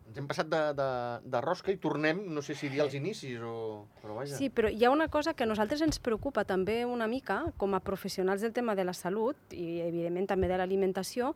Ens 0.08 0.18
hem 0.22 0.28
passat 0.30 0.48
de, 0.48 0.60
de, 0.78 0.90
de 1.28 1.40
rosca 1.44 1.74
i 1.74 1.78
tornem, 1.84 2.22
no 2.32 2.42
sé 2.46 2.56
si 2.56 2.70
dir 2.72 2.80
als 2.84 2.96
inicis 2.96 3.42
o... 3.44 3.86
Però 4.00 4.16
vaja. 4.16 4.38
Sí, 4.40 4.48
però 4.48 4.72
hi 4.72 4.86
ha 4.88 4.92
una 4.94 5.10
cosa 5.12 5.34
que 5.36 5.44
a 5.44 5.50
nosaltres 5.50 5.84
ens 5.84 6.00
preocupa 6.00 6.46
també 6.48 6.80
una 6.88 7.10
mica, 7.12 7.42
com 7.60 7.76
a 7.76 7.82
professionals 7.84 8.46
del 8.46 8.56
tema 8.56 8.76
de 8.80 8.88
la 8.88 8.96
salut 8.96 9.36
i, 9.52 9.82
evidentment, 9.84 10.30
també 10.32 10.48
de 10.48 10.62
l'alimentació, 10.62 11.34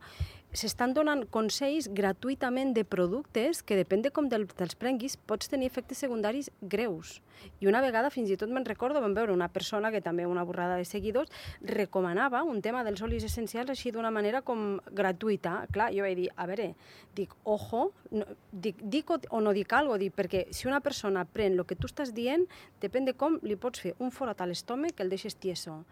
s'estan 0.52 0.92
donant 0.92 1.24
consells 1.32 1.88
gratuïtament 1.96 2.74
de 2.76 2.84
productes 2.84 3.62
que, 3.64 3.76
depèn 3.76 4.04
de 4.04 4.12
com 4.12 4.28
del, 4.28 4.44
te'ls 4.48 4.76
prenguis, 4.76 5.16
pots 5.16 5.48
tenir 5.52 5.68
efectes 5.70 6.00
secundaris 6.04 6.50
greus. 6.60 7.20
I 7.60 7.66
una 7.66 7.80
vegada, 7.82 8.10
fins 8.12 8.30
i 8.30 8.36
tot 8.38 8.52
me'n 8.52 8.66
recordo, 8.68 9.00
vam 9.00 9.16
veure 9.16 9.32
una 9.32 9.48
persona 9.52 9.90
que 9.90 10.02
també 10.04 10.26
una 10.28 10.44
borrada 10.46 10.76
de 10.78 10.84
seguidors 10.88 11.32
recomanava 11.64 12.42
un 12.44 12.60
tema 12.62 12.84
dels 12.84 13.02
olis 13.02 13.24
essencials 13.24 13.72
així 13.72 13.92
d'una 13.92 14.12
manera 14.14 14.42
com 14.46 14.76
gratuïta. 14.92 15.62
Clar, 15.72 15.90
jo 15.96 16.04
vaig 16.04 16.20
dir, 16.20 16.28
a 16.36 16.46
veure, 16.50 16.72
dic, 17.16 17.32
ojo, 17.44 17.88
no, 18.12 18.28
dic, 18.62 18.80
dic 18.82 19.10
o, 19.10 19.18
o 19.30 19.42
no 19.44 19.52
dic 19.56 19.72
alguna 19.76 19.98
dic, 20.00 20.14
perquè 20.16 20.46
si 20.54 20.68
una 20.70 20.80
persona 20.80 21.24
pren 21.26 21.58
el 21.58 21.66
que 21.66 21.76
tu 21.76 21.90
estàs 21.90 22.14
dient, 22.14 22.46
depèn 22.82 23.08
de 23.08 23.14
com 23.18 23.38
li 23.42 23.56
pots 23.60 23.82
fer 23.82 23.94
un 23.98 24.10
forat 24.14 24.40
a 24.40 24.48
l'estómac 24.48 24.96
que 24.96 25.04
el 25.06 25.12
deixes 25.12 25.36
tieso. 25.36 25.82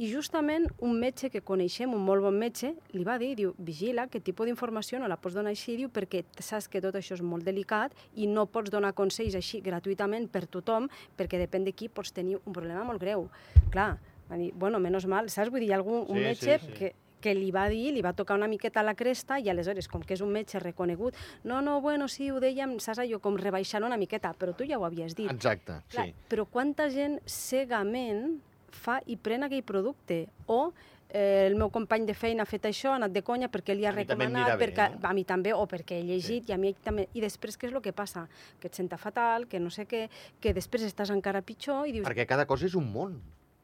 I 0.00 0.08
justament 0.10 0.64
un 0.82 0.96
metge 0.98 1.28
que 1.30 1.42
coneixem, 1.44 1.92
un 1.94 2.00
molt 2.02 2.24
bon 2.24 2.34
metge, 2.40 2.72
li 2.96 3.04
va 3.06 3.18
dir, 3.20 3.34
diu, 3.38 3.52
vigila, 3.60 4.06
aquest 4.08 4.24
tipus 4.24 4.48
d'informació 4.48 4.98
no 4.98 5.06
la 5.06 5.18
pots 5.20 5.36
donar 5.36 5.52
així, 5.52 5.76
diu, 5.78 5.90
perquè 5.92 6.24
saps 6.42 6.66
que 6.72 6.80
tot 6.82 6.96
això 6.98 7.14
és 7.14 7.22
molt 7.22 7.44
delicat 7.46 7.92
i 8.16 8.26
no 8.26 8.46
pots 8.50 8.72
donar 8.72 8.94
consells 8.98 9.36
així 9.38 9.60
gratuïtament 9.62 10.30
per 10.32 10.46
tothom, 10.50 10.88
perquè 11.18 11.38
depèn 11.44 11.68
de 11.68 11.76
qui 11.76 11.90
pots 11.92 12.10
tenir 12.16 12.40
un 12.40 12.56
problema 12.56 12.82
molt 12.88 13.04
greu. 13.04 13.28
Clar, 13.70 13.92
va 14.30 14.40
dir, 14.40 14.50
bueno, 14.56 14.80
menys 14.80 15.06
mal, 15.06 15.28
saps? 15.30 15.52
Vull 15.52 15.60
dir, 15.60 15.70
hi 15.70 15.76
ha 15.76 15.78
algun 15.82 16.06
un 16.08 16.18
Sí, 16.18 16.24
metge 16.24 16.58
sí, 16.58 16.66
sí. 16.66 16.72
que, 16.80 16.92
que 17.22 17.34
li 17.38 17.50
va 17.54 17.68
dir, 17.72 17.92
li 17.94 18.02
va 18.04 18.12
tocar 18.18 18.36
una 18.38 18.50
miqueta 18.50 18.82
a 18.82 18.86
la 18.86 18.96
cresta 18.98 19.38
i 19.38 19.50
aleshores, 19.52 19.88
com 19.88 20.04
que 20.04 20.16
és 20.18 20.24
un 20.24 20.32
metge 20.34 20.60
reconegut, 20.62 21.18
no, 21.48 21.62
no, 21.64 21.78
bueno, 21.84 22.08
sí, 22.10 22.30
ho 22.30 22.40
dèiem, 22.42 22.78
saps 22.82 23.04
allò, 23.04 23.20
com 23.22 23.38
rebaixant 23.40 23.86
una 23.86 24.00
miqueta, 24.00 24.34
però 24.38 24.56
tu 24.56 24.66
ja 24.68 24.80
ho 24.80 24.86
havies 24.88 25.16
dit. 25.18 25.30
Exacte, 25.30 25.80
Clar, 25.92 26.08
sí. 26.10 26.16
Però 26.28 26.46
quanta 26.50 26.90
gent 26.92 27.20
cegament 27.24 28.40
fa 28.72 28.98
i 29.06 29.18
pren 29.20 29.46
aquell 29.46 29.64
producte? 29.68 30.24
O 30.50 30.72
eh, 31.12 31.46
el 31.46 31.56
meu 31.60 31.70
company 31.70 32.06
de 32.08 32.14
feina 32.16 32.46
ha 32.46 32.48
fet 32.48 32.66
això, 32.70 32.94
ha 32.94 33.00
anat 33.00 33.12
de 33.12 33.22
conya 33.22 33.50
perquè 33.52 33.76
li 33.76 33.86
ha 33.86 33.92
recomanat, 33.94 34.54
bé, 34.56 34.64
perquè, 34.64 34.88
no? 34.96 35.02
a 35.08 35.12
mi 35.16 35.26
també, 35.28 35.52
o 35.54 35.66
perquè 35.68 36.00
he 36.00 36.06
llegit, 36.08 36.48
i 36.48 36.56
a 36.56 36.58
mi 36.58 36.72
també... 36.74 37.06
I 37.12 37.24
després 37.24 37.58
què 37.60 37.68
és 37.68 37.76
el 37.76 37.84
que 37.84 37.92
passa? 37.96 38.24
Que 38.60 38.72
et 38.72 38.80
senta 38.80 38.98
fatal, 38.98 39.46
que 39.46 39.60
no 39.60 39.70
sé 39.70 39.86
què, 39.86 40.06
que 40.40 40.56
després 40.56 40.88
estàs 40.88 41.12
encara 41.14 41.44
pitjor 41.44 41.86
i 41.86 41.98
dius, 41.98 42.08
Perquè 42.08 42.26
cada 42.28 42.48
cosa 42.48 42.66
és 42.66 42.78
un 42.78 42.88
món. 42.92 43.20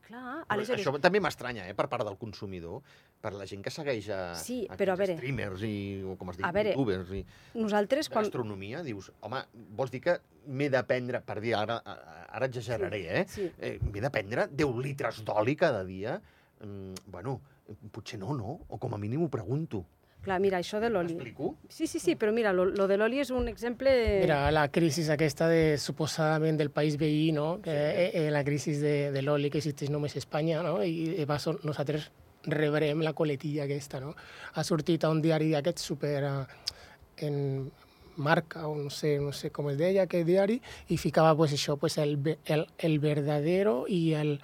Clar, 0.09 0.45
aleshores... 0.49 0.83
Això 0.83 0.99
també 1.03 1.21
m'estranya, 1.23 1.67
eh, 1.69 1.75
per 1.79 1.87
part 1.93 2.05
del 2.09 2.17
consumidor, 2.21 2.81
per 3.23 3.33
la 3.37 3.47
gent 3.49 3.62
que 3.65 3.73
segueix 3.75 4.09
a, 4.15 4.21
Sí, 4.41 4.62
a 4.71 4.77
però 4.81 4.95
a 4.97 5.00
veure- 5.00 5.17
streamers 5.19 5.62
i, 5.69 5.75
o 6.09 6.17
com 6.21 6.33
es 6.33 6.38
diu, 6.41 6.49
veure, 6.55 6.73
youtubers 6.75 7.12
i 7.19 7.23
Nosaltres, 7.59 8.09
quan... 8.12 8.25
gastronomia, 8.27 8.83
dius, 8.87 9.11
home, 9.27 9.43
vols 9.79 9.93
dir 9.95 10.00
que 10.05 10.17
m'he 10.49 10.71
de 10.73 10.83
prendre, 10.88 11.21
per 11.29 11.38
dir, 11.45 11.55
ara, 11.59 11.79
ara 11.85 12.49
exageraré, 12.49 13.03
eh? 13.21 13.25
Sí. 13.29 13.47
eh 13.59 13.77
m'he 13.85 14.00
de 14.05 14.11
prendre 14.15 14.49
10 14.50 14.83
litres 14.85 15.23
d'oli 15.27 15.57
cada 15.61 15.85
dia? 15.85 16.19
Mm, 16.65 16.95
bueno, 17.12 17.38
potser 17.93 18.19
no, 18.19 18.33
no? 18.35 18.59
O 18.69 18.79
com 18.81 18.95
a 18.95 18.99
mínim 18.99 19.23
ho 19.23 19.29
pregunto. 19.31 19.85
Clar, 20.23 20.41
mira, 20.43 20.59
això 20.59 20.81
de 20.83 20.91
l'oli. 20.91 21.15
M'explico? 21.15 21.55
Sí, 21.71 21.87
sí, 21.87 22.01
sí, 22.03 22.17
però 22.19 22.33
mira, 22.35 22.53
lo, 22.53 22.65
lo 22.67 22.89
de 22.91 22.97
l'oli 22.99 23.21
és 23.23 23.31
un 23.31 23.47
exemple... 23.49 23.91
Mira, 24.21 24.51
la 24.53 24.67
crisi 24.69 25.05
aquesta 25.15 25.47
de, 25.49 25.79
suposadament 25.79 26.59
del 26.59 26.71
país 26.75 26.99
veí, 26.99 27.31
no? 27.33 27.61
Que, 27.63 27.71
eh, 27.75 28.11
eh, 28.25 28.31
la 28.35 28.43
crisi 28.45 28.75
de, 28.83 29.13
de 29.15 29.23
l'oli 29.23 29.49
que 29.49 29.63
existeix 29.63 29.93
només 29.95 30.17
a 30.17 30.19
Espanya, 30.19 30.61
no? 30.67 30.83
I, 30.83 31.23
i 31.23 31.25
va, 31.29 31.39
son- 31.39 31.61
nosaltres 31.63 32.11
rebrem 32.49 33.01
la 33.07 33.13
coletilla 33.15 33.65
aquesta, 33.65 34.01
no? 34.03 34.15
Ha 34.55 34.65
sortit 34.65 35.05
a 35.05 35.11
un 35.15 35.23
diari 35.23 35.53
d'aquest 35.55 35.79
super... 35.79 36.17
eh, 36.25 36.65
en 37.27 37.71
marca, 38.19 38.67
o 38.67 38.75
no 38.77 38.91
sé, 38.91 39.17
no 39.23 39.33
sé 39.33 39.51
com 39.55 39.71
es 39.71 39.79
deia, 39.79 40.05
aquest 40.05 40.27
diari, 40.27 40.59
i 40.91 40.97
ficava 40.99 41.37
pues, 41.39 41.53
això, 41.55 41.77
pues, 41.79 41.97
el, 42.03 42.17
el, 42.47 42.67
el 42.79 42.99
verdadero 42.99 43.85
i 43.89 44.15
el, 44.19 44.41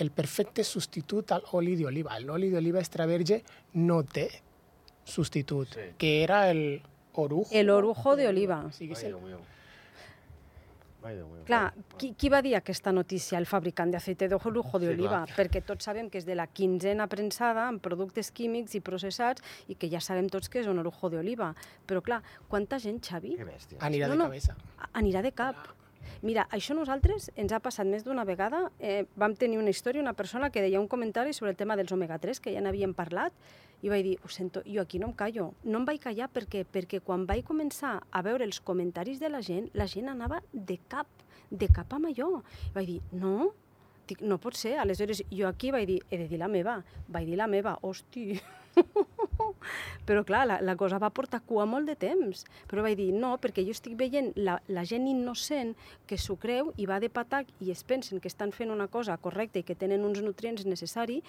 el 0.00 0.10
perfecte 0.10 0.64
substitut 0.64 1.32
a 1.32 1.38
l'oli 1.44 1.76
d'oliva. 1.76 2.16
L'oli 2.20 2.48
d'oliva 2.52 2.80
extra 2.80 3.04
verge 3.06 3.42
no 3.76 4.02
té 4.04 4.30
substitut, 5.04 5.68
Sí. 5.74 5.80
que 5.98 6.22
era 6.22 6.50
el 6.50 6.82
orujo. 7.14 7.48
El 7.52 7.70
orujo 7.70 8.16
de 8.16 8.28
oliva. 8.28 8.64
Déu 8.78 9.20
meu. 9.20 9.38
Clar, 11.44 11.74
qui, 11.98 12.14
qui 12.16 12.30
va 12.32 12.40
dir 12.40 12.54
aquesta 12.56 12.90
notícia? 12.90 13.36
El 13.36 13.44
fabricant 13.44 13.90
d'aceite 13.92 14.24
de 14.26 14.36
orujo 14.38 14.78
de 14.80 14.86
Sí, 14.88 14.92
oliva, 14.94 15.26
clar. 15.26 15.36
perquè 15.36 15.60
tots 15.62 15.84
sabem 15.84 16.08
que 16.08 16.16
és 16.16 16.24
de 16.24 16.34
la 16.34 16.46
quinzena 16.46 17.06
prensada 17.12 17.66
amb 17.68 17.82
productes 17.84 18.30
químics 18.32 18.74
i 18.74 18.80
processats 18.80 19.42
i 19.68 19.74
que 19.76 19.90
ja 19.92 20.00
sabem 20.00 20.30
tots 20.32 20.48
que 20.48 20.60
és 20.60 20.66
un 20.66 20.78
orujo 20.80 21.10
de 21.10 21.18
oliva. 21.18 21.54
Però 21.86 22.00
clar, 22.00 22.22
quanta 22.48 22.78
gent, 22.78 23.02
Xavi, 23.04 23.36
Que 23.36 23.44
bèstia. 23.44 23.78
anirà 23.80 24.06
No, 24.08 24.12
de 24.14 24.18
no. 24.18 24.24
cabeza. 24.30 24.56
anirà 24.94 25.20
de 25.20 25.32
cap. 25.32 25.56
Mira, 26.24 26.46
això 26.56 26.72
a 26.72 26.78
nosaltres 26.78 27.26
ens 27.36 27.52
ha 27.52 27.58
passat 27.60 27.84
més 27.84 28.04
d'una 28.06 28.22
vegada. 28.24 28.62
Eh, 28.80 29.04
vam 29.20 29.34
tenir 29.36 29.58
una 29.60 29.68
història, 29.68 30.00
una 30.00 30.14
persona 30.16 30.48
que 30.48 30.62
deia 30.64 30.80
un 30.80 30.88
comentari 30.88 31.34
sobre 31.36 31.50
el 31.52 31.58
tema 31.60 31.76
dels 31.76 31.92
omega-3, 31.92 32.40
que 32.40 32.54
ja 32.54 32.62
n'havíem 32.64 32.94
parlat, 32.96 33.36
i 33.84 33.90
vaig 33.92 34.06
dir, 34.06 34.14
ho 34.24 34.30
sento, 34.32 34.62
jo 34.64 34.80
aquí 34.80 34.98
no 35.02 35.10
em 35.10 35.12
callo. 35.12 35.50
No 35.68 35.82
em 35.82 35.84
vaig 35.84 36.00
callar 36.00 36.30
perquè, 36.32 36.62
perquè 36.64 37.02
quan 37.04 37.26
vaig 37.28 37.44
començar 37.44 37.98
a 38.08 38.22
veure 38.24 38.48
els 38.48 38.62
comentaris 38.64 39.20
de 39.20 39.28
la 39.28 39.42
gent, 39.44 39.68
la 39.76 39.84
gent 39.84 40.08
anava 40.08 40.40
de 40.54 40.78
cap, 40.88 41.12
de 41.50 41.68
cap 41.68 41.92
amb 41.92 42.08
allò. 42.08 42.30
I 42.70 42.72
vaig 42.78 42.94
dir, 42.94 43.02
no, 43.20 43.52
Dic, 44.08 44.20
no 44.20 44.36
pot 44.36 44.56
ser. 44.56 44.74
Aleshores, 44.80 45.22
jo 45.32 45.48
aquí 45.48 45.70
vaig 45.72 45.86
dir, 45.88 46.00
he 46.10 46.18
de 46.20 46.28
dir 46.28 46.40
la 46.40 46.48
meva. 46.48 46.78
Vaig 47.08 47.28
dir 47.28 47.38
la 47.40 47.48
meva, 47.48 47.78
hosti. 47.82 48.32
Però 50.08 50.24
clar, 50.26 50.44
la, 50.48 50.58
la 50.64 50.76
cosa 50.80 51.00
va 51.02 51.12
portar 51.14 51.42
cua 51.46 51.66
molt 51.68 51.88
de 51.90 51.96
temps. 52.00 52.44
Però 52.70 52.84
vaig 52.84 52.98
dir, 53.00 53.10
no, 53.16 53.34
perquè 53.42 53.64
jo 53.66 53.74
estic 53.74 53.96
veient 54.00 54.32
la, 54.36 54.58
la 54.68 54.84
gent 54.88 55.06
innocent 55.10 55.74
que 56.08 56.18
s'ho 56.20 56.38
creu 56.40 56.72
i 56.76 56.88
va 56.90 57.00
de 57.02 57.10
patac 57.12 57.50
i 57.64 57.72
es 57.74 57.84
pensen 57.84 58.20
que 58.20 58.30
estan 58.32 58.52
fent 58.52 58.72
una 58.74 58.88
cosa 58.88 59.16
correcta 59.16 59.60
i 59.60 59.66
que 59.66 59.78
tenen 59.78 60.04
uns 60.04 60.22
nutrients 60.24 60.66
necessaris 60.68 61.22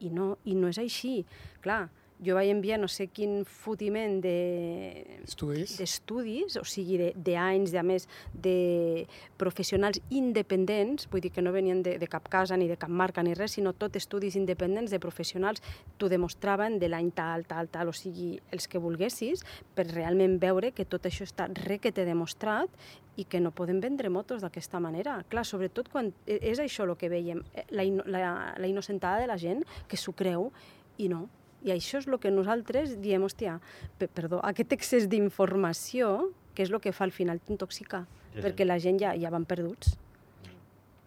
i 0.00 0.10
no, 0.10 0.34
i 0.44 0.56
no 0.58 0.70
és 0.72 0.80
així. 0.82 1.22
Clar, 1.64 1.88
jo 2.24 2.34
vaig 2.34 2.48
enviar 2.50 2.78
no 2.80 2.88
sé 2.88 3.06
quin 3.12 3.44
fotiment 3.44 4.20
de, 4.24 5.18
Estudis. 5.24 5.76
d'estudis, 5.78 6.56
o 6.56 6.64
sigui, 6.64 6.96
de- 6.98 7.12
d'anys, 7.16 7.70
de, 7.74 7.78
a 7.78 7.82
més, 7.86 8.08
de 8.32 9.06
professionals 9.36 10.00
independents, 10.10 11.06
vull 11.12 11.20
dir 11.24 11.30
que 11.34 11.42
no 11.44 11.52
venien 11.52 11.82
de, 11.84 11.96
de 11.98 12.08
cap 12.10 12.28
casa 12.32 12.56
ni 12.56 12.68
de 12.68 12.76
cap 12.80 12.90
marca 12.90 13.22
ni 13.22 13.34
res, 13.34 13.52
sinó 13.58 13.72
tot 13.76 13.96
estudis 13.96 14.36
independents 14.36 14.90
de 14.90 15.00
professionals, 15.02 15.62
t'ho 15.98 16.08
demostraven 16.08 16.78
de 16.80 16.88
l'any 16.88 17.10
tal, 17.14 17.44
tal, 17.46 17.68
tal, 17.68 17.88
o 17.88 17.94
sigui, 17.96 18.38
els 18.50 18.66
que 18.68 18.78
volguessis, 18.82 19.44
per 19.74 19.86
realment 19.92 20.38
veure 20.42 20.72
que 20.72 20.84
tot 20.88 21.06
això 21.06 21.26
està 21.28 21.48
requete 21.52 22.04
demostrat 22.08 22.70
i 23.16 23.24
que 23.30 23.38
no 23.38 23.52
podem 23.54 23.78
vendre 23.80 24.10
motos 24.10 24.42
d'aquesta 24.42 24.80
manera. 24.82 25.20
Clar, 25.30 25.44
sobretot 25.46 25.88
quan 25.92 26.12
e- 26.26 26.40
és 26.50 26.58
això 26.58 26.82
el 26.88 26.96
que 26.98 27.08
veiem, 27.12 27.44
eh, 27.54 27.64
la, 27.70 27.84
la, 28.06 28.32
la 28.58 28.66
innocentada 28.66 29.20
de 29.22 29.28
la 29.30 29.38
gent 29.38 29.62
que 29.86 29.96
s'ho 29.96 30.12
creu 30.12 30.50
i 30.98 31.08
no. 31.08 31.28
I 31.64 31.72
això 31.72 31.98
és 32.02 32.06
el 32.06 32.18
que 32.20 32.30
nosaltres 32.30 32.98
diem, 33.00 33.22
hòstia, 33.24 33.58
pe- 33.98 34.08
perdó, 34.12 34.40
aquest 34.44 34.72
excés 34.76 35.06
d'informació, 35.08 36.30
que 36.54 36.62
és 36.66 36.70
el 36.70 36.80
que 36.80 36.92
fa 36.92 37.04
al 37.08 37.12
final 37.12 37.40
t'intoxicar, 37.40 38.04
Sí, 38.34 38.40
sí. 38.40 38.42
perquè 38.46 38.66
la 38.66 38.76
gent 38.82 38.98
ja, 39.00 39.14
ja 39.16 39.30
van 39.30 39.44
perduts. 39.46 39.94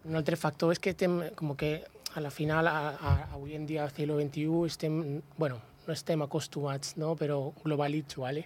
Un 0.08 0.16
altre 0.16 0.38
factor 0.40 0.72
és 0.72 0.80
que 0.80 0.94
estem, 0.96 1.20
com 1.36 1.54
que 1.60 1.84
a 2.16 2.22
la 2.24 2.32
final, 2.32 2.68
a, 2.68 2.96
a, 2.96 3.12
avui 3.36 3.54
en 3.56 3.66
dia, 3.68 3.84
al 3.84 3.92
segle 3.92 4.16
XXI, 4.24 4.48
estem, 4.66 5.22
bueno, 5.38 5.60
no 5.86 5.94
estem 5.94 6.22
acostumats, 6.24 6.96
no? 6.98 7.16
però 7.16 7.52
globalitzo, 7.64 8.22
¿vale? 8.22 8.46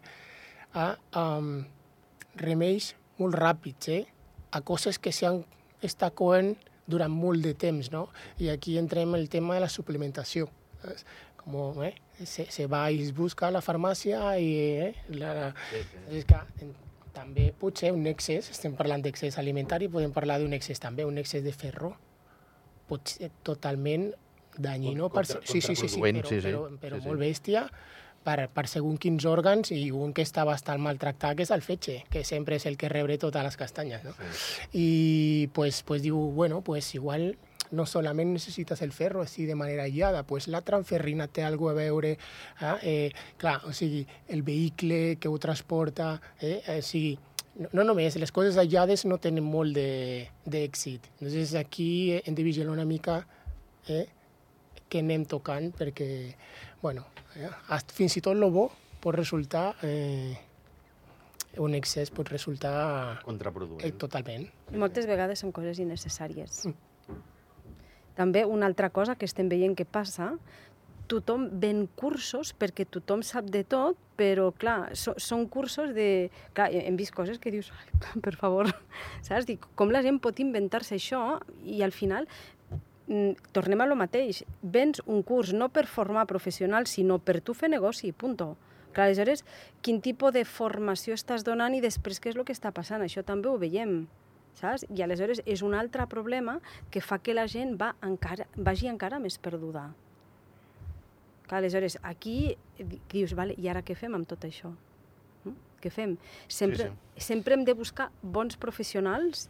a 0.73 0.95
um, 1.19 1.63
remeis 2.35 2.95
molt 3.19 3.35
ràpids, 3.35 3.87
eh? 3.93 4.05
a 4.51 4.61
coses 4.61 4.97
que 4.99 5.11
s'han 5.13 5.43
estat 5.81 6.13
coent 6.17 6.55
durant 6.87 7.11
molt 7.13 7.43
de 7.45 7.53
temps, 7.53 7.91
no? 7.93 8.07
I 8.39 8.49
aquí 8.49 8.77
entrem 8.77 9.13
el 9.15 9.29
tema 9.29 9.53
de 9.55 9.61
la 9.61 9.69
suplementació. 9.69 10.49
Saps? 11.43 11.75
Com, 11.75 11.83
eh? 11.83 11.93
Se, 12.25 12.45
se 12.51 12.67
va 12.67 12.83
i 12.91 13.01
es 13.01 13.11
busca 13.17 13.47
a 13.47 13.51
la 13.51 13.61
farmàcia 13.61 14.37
i 14.39 14.51
eh? 14.85 14.93
la, 15.17 15.53
Sí, 15.71 15.81
sí. 15.81 16.17
és 16.19 16.25
que 16.25 16.39
també 17.13 17.51
potser 17.59 17.91
un 17.91 18.05
excés, 18.07 18.49
estem 18.53 18.75
parlant 18.77 19.01
d'excés 19.03 19.37
alimentari, 19.37 19.89
podem 19.91 20.13
parlar 20.15 20.39
d'un 20.39 20.53
excés 20.53 20.79
també, 20.79 21.03
un 21.05 21.17
excés 21.17 21.43
de 21.43 21.51
ferro, 21.51 21.95
pot 22.87 23.07
ser 23.07 23.31
totalment 23.43 24.11
danyino, 24.57 25.09
per, 25.09 25.25
Contra- 25.25 25.41
sí, 25.47 25.61
sí, 25.61 25.75
sí, 25.75 25.87
sí, 25.89 25.99
contraproduent, 25.99 26.21
però, 26.21 26.29
sí, 26.29 26.41
sí. 26.41 26.47
però, 26.47 26.69
però 26.79 26.95
Sí, 26.97 27.01
sí. 27.01 27.07
molt 27.09 27.19
bèstia 27.19 27.65
per, 28.23 28.49
per 28.53 28.67
segons 28.69 28.99
quins 29.01 29.25
òrgans 29.25 29.71
i 29.73 29.89
un 29.91 30.11
que 30.13 30.21
està 30.21 30.43
bastant 30.45 30.79
maltractat, 30.83 31.35
que 31.39 31.43
és 31.47 31.51
el 31.51 31.63
fetge, 31.65 32.03
que 32.11 32.23
sempre 32.23 32.55
és 32.59 32.65
el 32.69 32.77
que 32.77 32.89
rebre 32.91 33.17
totes 33.17 33.43
les 33.43 33.57
castanyes. 33.57 34.03
No? 34.05 34.11
I 34.77 35.49
pues, 35.55 35.81
pues 35.83 36.03
diu, 36.03 36.17
bueno, 36.35 36.61
pues 36.61 36.93
igual 36.95 37.37
no 37.71 37.85
solament 37.85 38.33
necessites 38.33 38.81
el 38.81 38.91
ferro 38.91 39.21
així 39.21 39.45
de 39.47 39.55
manera 39.55 39.83
aïllada, 39.83 40.23
pues 40.27 40.47
la 40.47 40.61
transferrina 40.61 41.27
té 41.27 41.43
alguna 41.43 41.71
a 41.71 41.75
veure, 41.75 42.11
eh? 42.59 42.75
eh, 42.83 43.11
clar, 43.37 43.61
o 43.65 43.73
sigui, 43.73 44.05
el 44.27 44.43
vehicle 44.43 45.15
que 45.19 45.27
ho 45.31 45.37
transporta, 45.39 46.19
eh? 46.41 46.61
o 46.77 46.81
sigui, 46.81 47.17
no, 47.55 47.69
no 47.73 47.83
només, 47.83 48.15
les 48.19 48.31
coses 48.31 48.57
aïllades 48.57 49.05
no 49.05 49.17
tenen 49.19 49.43
molt 49.43 49.73
de- 49.75 50.27
d'èxit. 50.45 51.07
Entonces 51.19 51.55
aquí 51.55 52.19
hem 52.25 52.35
de 52.35 52.43
vigilar 52.43 52.69
una 52.71 52.85
mica 52.85 53.25
eh? 53.87 54.07
que 54.89 54.99
anem 54.99 55.23
tocant 55.25 55.71
perquè, 55.75 56.35
bueno, 56.81 57.05
eh? 57.35 57.47
hasta- 57.69 57.93
fins 57.93 58.17
i 58.17 58.21
tot 58.21 58.35
el 58.35 58.43
bo 58.51 58.69
pot 59.01 59.15
resultar, 59.15 59.75
eh, 59.83 60.37
un 61.57 61.73
excés 61.75 62.11
pot 62.11 62.29
resultar 62.29 63.19
Contraproduent. 63.23 63.83
eh, 63.83 63.91
totalment. 63.91 64.47
Moltes 64.71 65.07
vegades 65.07 65.39
són 65.39 65.51
coses 65.51 65.79
innecessàries. 65.79 66.65
També 68.17 68.43
una 68.45 68.67
altra 68.67 68.89
cosa 68.89 69.15
que 69.15 69.25
estem 69.25 69.49
veient 69.51 69.75
que 69.77 69.85
passa, 69.85 70.33
tothom 71.11 71.47
ven 71.59 71.85
cursos 71.99 72.53
perquè 72.55 72.85
tothom 72.87 73.23
sap 73.25 73.49
de 73.51 73.63
tot, 73.67 73.99
però 74.19 74.51
clar, 74.55 74.93
so, 74.95 75.13
són 75.19 75.47
cursos 75.51 75.91
de... 75.97 76.29
Clar, 76.55 76.69
hem 76.71 76.95
vist 76.99 77.13
coses 77.15 77.39
que 77.41 77.51
dius, 77.51 77.71
"Ai, 77.75 78.21
per 78.23 78.35
favor, 78.39 78.71
saps? 79.27 79.47
Dic, 79.49 79.67
com 79.75 79.91
la 79.91 80.03
gent 80.05 80.21
pot 80.23 80.39
inventar-se 80.39 80.95
això 80.95 81.39
i 81.65 81.81
al 81.83 81.91
final 81.91 82.27
mm, 83.07 83.51
tornem 83.51 83.81
a 83.81 83.89
lo 83.89 83.97
mateix. 83.99 84.43
Vens 84.61 85.03
un 85.05 85.23
curs 85.23 85.53
no 85.53 85.69
per 85.69 85.87
formar 85.87 86.27
professionals, 86.31 86.95
sinó 86.95 87.19
per 87.19 87.41
tu 87.41 87.57
fer 87.57 87.71
negoci, 87.73 88.13
punto. 88.13 88.55
Clar, 88.91 89.07
aleshores, 89.07 89.45
quin 89.81 90.01
tipus 90.03 90.33
de 90.35 90.43
formació 90.45 91.15
estàs 91.15 91.43
donant 91.47 91.75
i 91.75 91.83
després 91.83 92.19
què 92.19 92.31
és 92.31 92.39
el 92.39 92.47
que 92.47 92.55
està 92.55 92.71
passant? 92.75 93.03
Això 93.03 93.23
també 93.23 93.47
ho 93.47 93.57
veiem, 93.59 94.05
saps? 94.59 94.85
I 94.89 95.01
aleshores 95.05 95.41
és 95.45 95.61
un 95.65 95.73
altre 95.77 96.05
problema 96.07 96.59
que 96.91 97.01
fa 97.01 97.19
que 97.19 97.33
la 97.33 97.47
gent 97.47 97.77
va 97.81 97.93
encara, 98.05 98.47
vagi 98.55 98.87
encara 98.91 99.19
més 99.19 99.37
perduda. 99.37 99.89
Clar, 101.47 101.59
aleshores, 101.59 101.97
aquí 102.03 102.55
di- 102.77 103.01
dius, 103.11 103.33
vale, 103.35 103.55
i 103.57 103.67
ara 103.67 103.81
què 103.83 103.95
fem 103.95 104.13
amb 104.15 104.27
tot 104.27 104.45
això? 104.47 104.71
Mm? 105.43 105.55
Què 105.81 105.91
fem? 105.91 106.17
Sempre, 106.47 106.85
sí, 106.85 106.91
sí. 107.17 107.25
sempre 107.33 107.57
hem 107.57 107.65
de 107.67 107.73
buscar 107.75 108.09
bons 108.21 108.55
professionals 108.57 109.49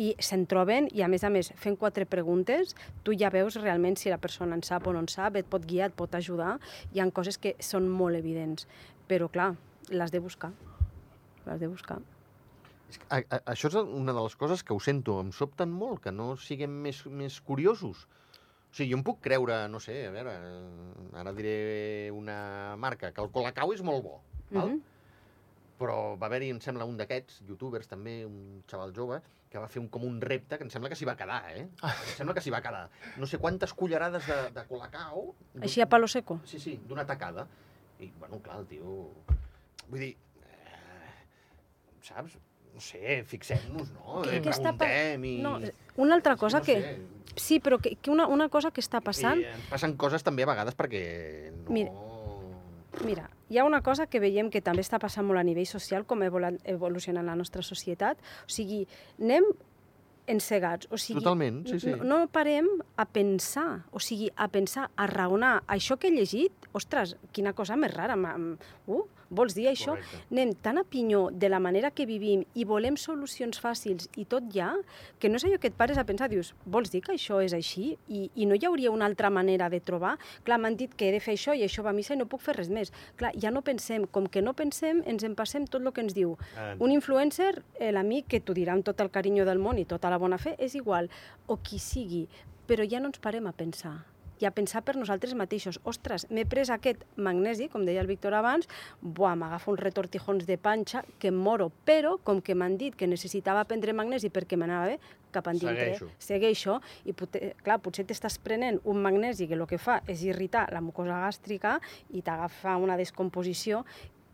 i 0.00 0.14
se'n 0.18 0.46
troben, 0.48 0.86
i 0.96 1.02
a 1.04 1.08
més 1.12 1.24
a 1.24 1.28
més, 1.28 1.50
fent 1.60 1.76
quatre 1.76 2.06
preguntes, 2.08 2.72
tu 3.04 3.12
ja 3.12 3.28
veus 3.28 3.58
realment 3.60 3.98
si 4.00 4.08
la 4.08 4.16
persona 4.16 4.56
en 4.56 4.62
sap 4.64 4.86
o 4.88 4.92
no 4.94 5.02
en 5.04 5.08
sap, 5.12 5.36
et 5.36 5.44
pot 5.44 5.66
guiar, 5.68 5.90
et 5.90 5.96
pot 5.98 6.14
ajudar, 6.16 6.54
hi 6.94 7.02
han 7.04 7.10
coses 7.12 7.36
que 7.36 7.52
són 7.60 7.90
molt 7.92 8.16
evidents, 8.16 8.64
però 9.06 9.28
clar, 9.28 9.50
l'has 9.90 10.10
de 10.14 10.22
buscar, 10.24 10.54
l'has 11.44 11.60
de 11.60 11.68
buscar. 11.68 11.98
A, 13.08 13.20
a, 13.20 13.38
això 13.52 13.70
és 13.70 13.76
una 13.82 14.14
de 14.14 14.22
les 14.24 14.34
coses 14.36 14.62
que 14.66 14.74
ho 14.74 14.80
sento, 14.80 15.18
em 15.22 15.32
sobten 15.36 15.70
molt, 15.72 16.02
que 16.04 16.12
no 16.14 16.32
siguem 16.40 16.72
més, 16.86 17.04
més 17.06 17.40
curiosos. 17.40 18.06
O 18.72 18.76
sigui, 18.76 18.92
jo 18.92 18.98
em 18.98 19.04
puc 19.04 19.20
creure, 19.24 19.66
no 19.68 19.80
sé, 19.84 20.06
a 20.08 20.14
veure, 20.14 20.32
ara 21.20 21.34
diré 21.36 22.10
una 22.14 22.74
marca, 22.80 23.12
que 23.12 23.20
el 23.20 23.30
Colacau 23.34 23.74
és 23.74 23.82
molt 23.84 24.04
bo, 24.04 24.18
val? 24.50 24.72
Mhm. 24.72 24.88
però 25.82 26.14
va 26.14 26.28
haver-hi, 26.28 26.52
em 26.54 26.60
sembla, 26.62 26.84
un 26.86 26.94
d'aquests, 26.94 27.40
youtubers 27.48 27.88
també, 27.90 28.20
un 28.24 28.62
xaval 28.70 28.92
jove, 28.94 29.16
que 29.50 29.58
va 29.58 29.66
fer 29.66 29.80
un, 29.82 29.88
com 29.90 30.04
un 30.06 30.20
repte 30.22 30.56
que 30.56 30.62
em 30.62 30.70
sembla 30.70 30.88
que 30.88 30.94
s'hi 30.94 31.08
va 31.08 31.16
quedar, 31.18 31.40
eh? 31.50 31.64
Ah. 31.82 31.90
Em 31.90 32.12
sembla 32.20 32.36
que 32.36 32.44
s'hi 32.44 32.52
va 32.54 32.60
quedar. 32.62 32.84
No 33.18 33.26
sé 33.26 33.40
quantes 33.42 33.74
cullerades 33.74 34.28
de, 34.30 34.36
de 34.54 34.64
Colacau... 34.68 35.34
Així 35.60 35.82
a 35.82 35.88
palo 35.90 36.06
seco. 36.06 36.38
Sí, 36.46 36.60
sí, 36.62 36.76
d'una 36.86 37.02
tacada. 37.08 37.48
I, 37.98 38.12
bueno, 38.20 38.38
clar, 38.46 38.60
el 38.62 38.68
tio... 38.70 38.94
Vull 39.88 40.06
dir, 40.06 40.12
eh, 40.46 41.10
saps? 42.06 42.38
Sé, 42.82 43.22
fixem-nos, 43.30 43.92
no? 43.94 44.22
Què- 44.24 44.38
Eh, 44.38 44.42
què 44.42 44.50
està 44.50 44.72
pa- 44.76 44.88
i... 44.90 45.36
No, 45.44 45.56
una 46.02 46.16
altra 46.18 46.34
cosa 46.36 46.58
no 46.58 46.64
que... 46.66 46.74
sé. 46.80 46.94
Sí, 47.34 47.60
però 47.64 47.78
que, 47.80 47.94
que 47.96 48.10
una, 48.12 48.26
una 48.28 48.50
cosa 48.52 48.70
que 48.74 48.82
està 48.84 49.00
passant... 49.00 49.40
I 49.40 49.46
ens 49.48 49.68
passen 49.70 49.94
coses 49.96 50.20
també 50.26 50.42
a 50.44 50.50
vegades 50.50 50.74
perquè 50.76 51.04
no... 51.54 51.70
Mira. 51.72 51.92
Mira, 53.06 53.30
hi 53.48 53.56
ha 53.56 53.64
una 53.64 53.80
cosa 53.80 54.04
que 54.06 54.20
veiem 54.20 54.50
que 54.52 54.60
també 54.60 54.82
està 54.84 54.98
passant 55.00 55.24
molt 55.24 55.40
a 55.40 55.44
nivell 55.46 55.64
social, 55.70 56.04
com 56.04 56.20
evolu- 56.26 56.58
evoluciona 56.68 57.22
la 57.24 57.32
nostra 57.38 57.62
societat. 57.64 58.18
O 58.44 58.52
sigui, 58.52 58.82
anem 59.16 59.46
encegats. 60.28 60.86
O 60.92 60.98
sigui, 61.00 61.22
Totalment, 61.22 61.62
sí, 61.70 61.80
sí. 61.80 61.94
No, 61.96 62.04
no 62.04 62.18
parem 62.28 62.68
a 63.00 63.06
pensar, 63.08 63.86
o 63.96 63.98
sigui, 64.02 64.28
a 64.36 64.46
pensar, 64.52 64.90
a 64.94 65.06
raonar. 65.10 65.62
Això 65.72 65.96
que 65.98 66.10
he 66.10 66.14
llegit, 66.14 66.68
ostres, 66.76 67.16
quina 67.32 67.54
cosa 67.56 67.78
més 67.80 67.94
rara. 67.96 68.18
Uh, 68.86 69.02
vols 69.32 69.56
dir 69.56 69.68
això? 69.70 69.96
Correcte. 69.96 70.20
Anem 70.30 70.52
tan 70.64 70.78
a 70.78 70.84
pinyó 70.84 71.24
de 71.32 71.48
la 71.48 71.60
manera 71.62 71.90
que 71.90 72.06
vivim 72.08 72.44
i 72.54 72.66
volem 72.68 72.98
solucions 73.00 73.58
fàcils 73.62 74.08
i 74.20 74.26
tot 74.28 74.50
ja, 74.54 74.72
que 75.18 75.30
no 75.30 75.40
és 75.40 75.46
allò 75.48 75.58
que 75.60 75.70
et 75.72 75.78
pares 75.78 75.98
a 75.98 76.04
pensar, 76.08 76.28
dius, 76.32 76.52
vols 76.66 76.92
dir 76.92 77.02
que 77.04 77.14
això 77.16 77.40
és 77.44 77.54
així? 77.56 77.96
I, 78.08 78.28
i 78.36 78.46
no 78.46 78.58
hi 78.58 78.68
hauria 78.68 78.92
una 78.92 79.08
altra 79.08 79.30
manera 79.32 79.70
de 79.72 79.80
trobar? 79.80 80.18
Clar, 80.46 80.60
m'han 80.62 80.76
dit 80.78 80.94
que 80.94 81.08
he 81.08 81.16
de 81.16 81.22
fer 81.24 81.36
això 81.38 81.56
i 81.56 81.64
això 81.66 81.84
va 81.84 81.90
a 81.90 81.96
missa 81.96 82.14
i 82.14 82.20
no 82.20 82.28
puc 82.30 82.44
fer 82.44 82.56
res 82.58 82.70
més. 82.72 82.92
Clar, 83.16 83.32
ja 83.40 83.50
no 83.50 83.64
pensem, 83.66 84.06
com 84.06 84.28
que 84.28 84.44
no 84.44 84.54
pensem, 84.58 85.02
ens 85.08 85.24
en 85.26 85.36
passem 85.38 85.66
tot 85.66 85.82
el 85.82 85.92
que 85.92 86.04
ens 86.04 86.16
diu. 86.16 86.36
Ah, 86.56 86.72
Un 86.78 86.92
influencer, 86.92 87.62
eh, 87.78 87.92
l'amic 87.92 88.28
que 88.28 88.40
t'ho 88.40 88.54
dirà 88.56 88.76
amb 88.76 88.84
tot 88.84 89.00
el 89.00 89.10
carinyo 89.10 89.48
del 89.48 89.62
món 89.62 89.78
i 89.78 89.88
tota 89.88 90.10
la 90.10 90.20
bona 90.22 90.38
fe, 90.38 90.56
és 90.58 90.76
igual, 90.78 91.10
o 91.46 91.58
qui 91.62 91.78
sigui, 91.78 92.26
però 92.66 92.86
ja 92.88 93.00
no 93.00 93.12
ens 93.12 93.22
parem 93.22 93.46
a 93.46 93.56
pensar 93.56 94.11
i 94.42 94.46
a 94.46 94.50
pensar 94.50 94.82
per 94.82 94.96
nosaltres 94.98 95.36
mateixos. 95.38 95.78
Ostres, 95.86 96.26
m'he 96.34 96.44
pres 96.50 96.70
aquest 96.74 97.04
magnesi, 97.14 97.68
com 97.70 97.86
deia 97.86 98.02
el 98.02 98.10
Víctor 98.10 98.34
abans, 98.34 98.66
buah, 99.00 99.36
m'agafa 99.38 99.70
uns 99.70 99.80
retortijons 99.80 100.48
de 100.48 100.58
panxa 100.58 101.04
que 101.22 101.30
em 101.30 101.38
moro, 101.38 101.70
però 101.86 102.16
com 102.26 102.42
que 102.42 102.56
m'han 102.58 102.74
dit 102.80 102.96
que 102.98 103.06
necessitava 103.06 103.62
prendre 103.70 103.94
magnesi 103.94 104.32
perquè 104.34 104.58
m'anava 104.58 104.90
bé, 104.90 104.96
cap 105.32 105.46
endintre. 105.48 105.92
Segueixo. 105.94 106.10
Segueixo. 106.18 106.78
I 107.06 107.14
potser, 107.16 107.52
clar, 107.62 107.78
potser 107.84 108.04
t'estàs 108.08 108.40
prenent 108.42 108.82
un 108.82 108.98
magnesi 109.04 109.46
que 109.46 109.56
el 109.56 109.64
que 109.70 109.78
fa 109.78 110.00
és 110.10 110.26
irritar 110.26 110.66
la 110.74 110.82
mucosa 110.82 111.22
gàstrica 111.22 111.78
i 112.10 112.24
t'agafa 112.26 112.76
una 112.82 112.98
descomposició 112.98 113.84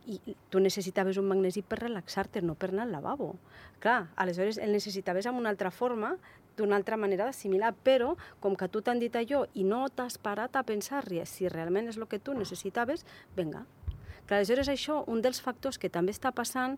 i 0.09 0.35
tu 0.49 0.61
necessitaves 0.65 1.19
un 1.21 1.29
magnesi 1.29 1.61
per 1.61 1.83
relaxar-te, 1.83 2.41
no 2.41 2.55
per 2.57 2.71
anar 2.73 2.87
al 2.87 2.95
lavabo. 2.97 3.35
Clar, 3.83 4.07
aleshores 4.17 4.57
el 4.57 4.73
necessitaves 4.73 5.29
amb 5.29 5.39
una 5.39 5.53
altra 5.53 5.71
forma, 5.71 6.15
d'una 6.59 6.77
altra 6.77 6.99
manera 7.01 7.29
d'assimilar, 7.29 7.73
però 7.87 8.15
com 8.43 8.57
que 8.59 8.69
tu 8.69 8.83
t'han 8.83 9.01
dit 9.01 9.15
allò 9.17 9.45
i 9.55 9.65
no 9.65 9.87
t'has 9.89 10.19
parat 10.19 10.57
a 10.57 10.65
pensar 10.67 11.05
si 11.25 11.49
realment 11.49 11.89
és 11.89 11.97
el 11.97 12.07
que 12.07 12.19
tu 12.19 12.35
necessitaves, 12.35 13.07
vinga. 13.37 13.65
Clar, 14.27 14.43
aleshores 14.43 14.69
això, 14.69 15.05
un 15.07 15.23
dels 15.23 15.41
factors 15.41 15.79
que 15.79 15.89
també 15.89 16.13
està 16.13 16.33
passant, 16.33 16.77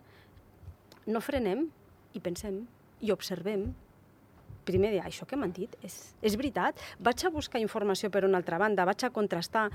no 1.07 1.19
frenem 1.19 1.67
i 2.13 2.19
pensem 2.19 2.61
i 3.01 3.11
observem 3.11 3.73
primer 4.65 4.91
dir, 4.93 5.01
això 5.01 5.25
que 5.27 5.37
m'han 5.39 5.53
dit 5.55 5.73
és, 5.85 5.95
és 6.21 6.35
veritat. 6.37 6.77
Vaig 6.99 7.25
a 7.25 7.31
buscar 7.33 7.61
informació 7.61 8.11
per 8.13 8.23
una 8.27 8.39
altra 8.39 8.59
banda, 8.61 8.85
vaig 8.85 9.03
a 9.05 9.11
contrastar, 9.13 9.67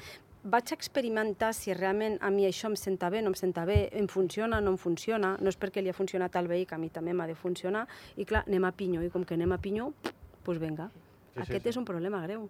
vaig 0.46 0.70
experimentar 0.72 1.52
si 1.54 1.72
realment 1.74 2.18
a 2.22 2.30
mi 2.30 2.44
això 2.46 2.68
em 2.70 2.76
senta 2.78 3.08
bé, 3.10 3.20
no 3.22 3.32
em 3.32 3.36
senta 3.38 3.64
bé, 3.68 3.88
em 3.98 4.06
funciona, 4.08 4.60
no 4.62 4.70
em 4.74 4.78
funciona, 4.78 5.34
no 5.40 5.50
és 5.50 5.58
perquè 5.58 5.82
li 5.82 5.90
ha 5.90 5.96
funcionat 5.96 6.36
al 6.38 6.46
veí 6.48 6.64
que 6.66 6.74
a 6.76 6.78
mi 6.78 6.88
també 6.90 7.12
m'ha 7.12 7.26
de 7.26 7.34
funcionar, 7.34 7.86
i 8.16 8.24
clar, 8.24 8.44
anem 8.46 8.64
a 8.64 8.72
pinyó, 8.72 9.02
i 9.02 9.10
com 9.10 9.24
que 9.26 9.34
anem 9.34 9.52
a 9.52 9.58
pinyó, 9.58 9.90
doncs 10.02 10.44
pues 10.46 10.60
vinga. 10.62 10.86
Sí, 10.94 11.00
sí, 11.34 11.40
Aquest 11.42 11.64
sí. 11.64 11.68
és 11.74 11.76
un 11.76 11.84
problema 11.84 12.22
greu, 12.22 12.48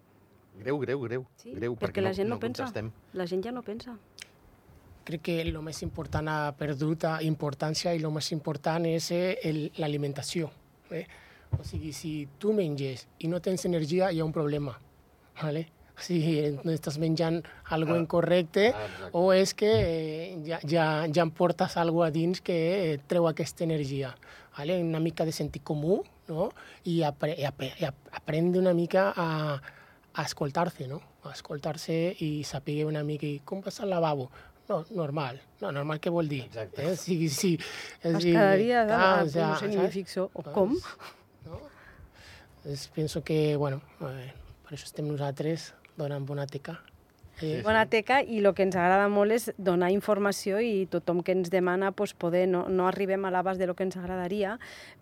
Greu, 0.57 0.79
greu, 0.81 1.01
greu. 1.01 1.25
sí? 1.37 1.51
greu 1.53 1.75
perquè 1.77 2.01
la 2.01 2.13
gent 2.13 2.29
no, 2.29 2.39
pensa. 2.39 2.63
contrastem. 2.65 2.91
La 3.13 3.25
gent 3.29 3.43
ja 3.45 3.51
no 3.51 3.61
pensa. 3.61 3.97
Crec 5.05 5.21
que 5.21 5.35
el 5.41 5.53
més 5.63 5.81
important 5.85 6.27
ha 6.27 6.51
perdut 6.57 7.05
importància 7.23 7.93
i 7.95 8.01
el 8.03 8.11
més 8.11 8.31
important 8.33 8.85
és 8.89 9.11
eh, 9.11 9.37
el- 9.43 9.71
l'alimentació. 9.77 10.49
Eh? 10.91 11.05
O 11.59 11.63
sigui, 11.63 11.93
si 11.93 12.27
tu 12.39 12.51
menges 12.53 13.07
i 13.19 13.27
no 13.31 13.39
tens 13.39 13.63
energia, 13.65 14.11
hi 14.11 14.19
ha 14.19 14.25
un 14.25 14.33
problema. 14.33 14.73
¿vale? 15.41 15.67
Sigui, 15.97 16.59
no 16.63 16.71
estàs 16.71 16.99
menjant 17.01 17.41
algo 17.73 17.93
Ah. 17.95 17.97
incorrecte 17.99 18.67
Ah, 18.73 19.09
o 19.13 19.31
és 19.33 19.53
que 19.57 19.69
eh, 19.71 20.37
ja, 20.45 20.59
ja, 20.63 21.07
ja 21.11 21.23
em 21.23 21.31
portes 21.31 21.75
algo 21.77 22.03
a 22.03 22.11
dins 22.11 22.39
que 22.41 22.93
eh, 22.93 22.99
treu 23.07 23.27
aquesta 23.27 23.63
energia. 23.63 24.15
¿vale? 24.57 24.79
Una 24.81 24.99
mica 24.99 25.25
de 25.25 25.31
sentit 25.31 25.63
comú 25.63 26.03
no? 26.27 26.51
i, 26.83 27.03
apre 27.03 27.35
i, 27.37 27.43
apre 27.45 27.71
i 27.79 27.85
ap- 27.85 28.07
aprendre 28.11 28.59
una 28.59 28.73
mica 28.73 29.11
a, 29.15 29.61
a 30.13 30.23
escoltar-se, 30.23 30.87
no? 30.87 31.01
A 31.23 31.31
escoltar-se 31.31 32.15
i 32.19 32.43
saber 32.43 32.85
una 32.85 33.03
mica 33.03 33.25
i 33.27 33.39
com 33.45 33.61
vas 33.61 33.79
al 33.81 33.89
lavabo. 33.89 34.29
No, 34.69 34.83
normal. 34.91 35.39
No, 35.61 35.71
normal 35.71 35.99
què 36.01 36.09
vol 36.11 36.27
dir? 36.27 36.41
Exacte. 36.45 36.89
Eh? 36.91 36.95
Sí, 36.97 37.29
sí. 37.29 37.53
És 38.03 38.13
Vas 38.13 38.23
dir, 38.23 38.33
cada 38.33 38.55
dia, 38.59 38.85
clar, 38.85 38.99
ah, 39.19 39.23
o 39.23 39.29
sea, 39.29 39.47
no 39.47 39.59
sé 39.59 39.67
ni 39.69 39.87
fixo, 39.93 40.29
o 40.33 40.41
com? 40.43 40.73
No? 41.45 41.59
Es, 42.65 42.87
penso 42.89 43.23
que, 43.23 43.55
bueno, 43.55 43.81
eh, 44.01 44.33
per 44.65 44.73
això 44.75 44.89
estem 44.89 45.07
nosaltres 45.07 45.69
donant 45.97 46.25
bona 46.25 46.47
teca. 46.47 46.77
Eh, 47.37 47.61
bona 47.61 47.83
teca 47.85 48.23
i 48.25 48.39
el 48.41 48.49
que 48.57 48.65
ens 48.65 48.73
agrada 48.73 49.05
molt 49.13 49.35
és 49.35 49.43
donar 49.61 49.91
informació 49.93 50.57
i 50.57 50.87
tothom 50.89 51.19
que 51.21 51.35
ens 51.37 51.51
demana 51.53 51.91
pues, 51.93 52.15
poder, 52.17 52.47
no, 52.49 52.63
no 52.65 52.87
arribem 52.89 53.27
a 53.27 53.31
l'abast 53.33 53.61
de 53.61 53.67
lo 53.69 53.75
que 53.77 53.85
ens 53.85 53.97
agradaria, 53.99 54.55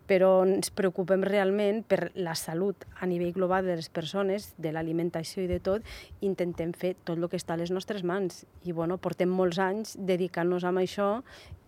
però 0.09 0.43
ens 0.43 0.67
preocupem 0.75 1.23
realment 1.23 1.79
per 1.87 2.11
la 2.15 2.35
salut 2.35 2.83
a 2.99 3.07
nivell 3.07 3.31
global 3.37 3.63
de 3.63 3.77
les 3.79 3.87
persones, 3.87 4.49
de 4.59 4.73
l'alimentació 4.75 5.45
i 5.45 5.47
de 5.47 5.61
tot, 5.63 5.87
intentem 6.19 6.73
fer 6.75 6.97
tot 7.07 7.15
el 7.15 7.29
que 7.31 7.39
està 7.39 7.55
a 7.55 7.61
les 7.61 7.71
nostres 7.71 8.03
mans. 8.03 8.43
I 8.67 8.75
bueno, 8.75 8.99
portem 8.99 9.31
molts 9.31 9.61
anys 9.63 9.95
dedicant-nos 9.95 10.67
a 10.67 10.75
això, 10.75 11.09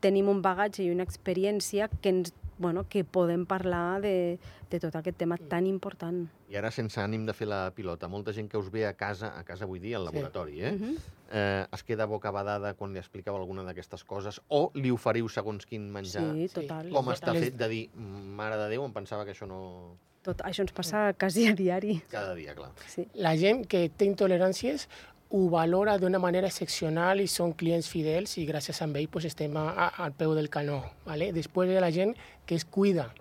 tenim 0.04 0.28
un 0.28 0.44
bagatge 0.44 0.84
i 0.84 0.92
una 0.92 1.08
experiència 1.08 1.88
que 2.02 2.12
ens 2.12 2.36
bueno, 2.58 2.86
que 2.90 3.04
podem 3.04 3.46
parlar 3.46 4.02
de, 4.02 4.40
de 4.72 4.80
tot 4.80 4.96
aquest 4.96 5.18
tema 5.18 5.38
tan 5.38 5.66
important. 5.68 6.28
I 6.50 6.56
ara, 6.58 6.72
sense 6.72 7.00
ànim 7.02 7.26
de 7.28 7.34
fer 7.34 7.48
la 7.48 7.72
pilota, 7.76 8.08
molta 8.08 8.34
gent 8.34 8.50
que 8.50 8.58
us 8.58 8.72
ve 8.72 8.86
a 8.88 8.94
casa, 8.98 9.34
a 9.38 9.44
casa 9.44 9.66
vull 9.66 9.80
dir, 9.82 9.96
al 9.96 10.08
Sí. 10.08 10.14
laboratori, 10.14 10.62
eh? 10.64 10.72
Mhm. 10.72 10.98
eh 11.32 11.66
es 11.74 11.84
queda 11.84 12.06
bocabadada 12.06 12.74
quan 12.74 12.94
li 12.94 13.00
expliqueu 13.00 13.36
alguna 13.36 13.64
d'aquestes 13.64 14.04
coses 14.04 14.42
o 14.48 14.72
li 14.76 14.92
oferiu 14.92 15.28
segons 15.30 15.66
quin 15.66 15.90
menjar? 15.92 16.34
Sí, 16.34 16.48
Sí. 16.48 16.54
total. 16.62 16.90
Com 16.90 17.08
està 17.10 17.34
Les- 17.34 17.44
fet 17.44 17.56
de 17.58 17.68
dir, 17.68 17.90
mare 17.96 18.56
de 18.58 18.70
Déu, 18.70 18.86
em 18.86 18.94
pensava 18.94 19.26
que 19.26 19.32
això 19.32 19.46
no... 19.48 19.98
Tot, 20.24 20.42
això 20.44 20.62
ens 20.62 20.72
passa 20.74 21.14
quasi 21.14 21.48
a 21.48 21.54
diari. 21.56 22.02
Cada 22.10 22.34
dia, 22.36 22.54
clar. 22.56 22.72
Sí. 22.88 23.08
La 23.14 23.36
gent 23.38 23.66
que 23.68 23.88
té 23.90 24.06
intoleràncies 24.06 24.88
ho 25.30 25.50
valora 25.50 25.98
d'una 25.98 26.20
manera 26.24 26.48
excepcional 26.48 27.20
i 27.20 27.28
són 27.28 27.54
clients 27.60 27.90
fidels 27.92 28.38
i 28.40 28.46
gràcies 28.48 28.80
a 28.82 28.88
ell 28.88 29.10
pues, 29.12 29.26
estem 29.26 29.56
a, 29.58 29.70
a, 29.70 29.88
al 30.06 30.14
peu 30.14 30.34
del 30.34 30.50
canó. 30.50 30.84
¿vale? 31.06 31.32
Després 31.34 31.76
ha 31.76 31.82
la 31.84 31.92
gent 31.92 32.16
que 32.46 32.56
es 32.56 32.66
cuida 32.66 33.14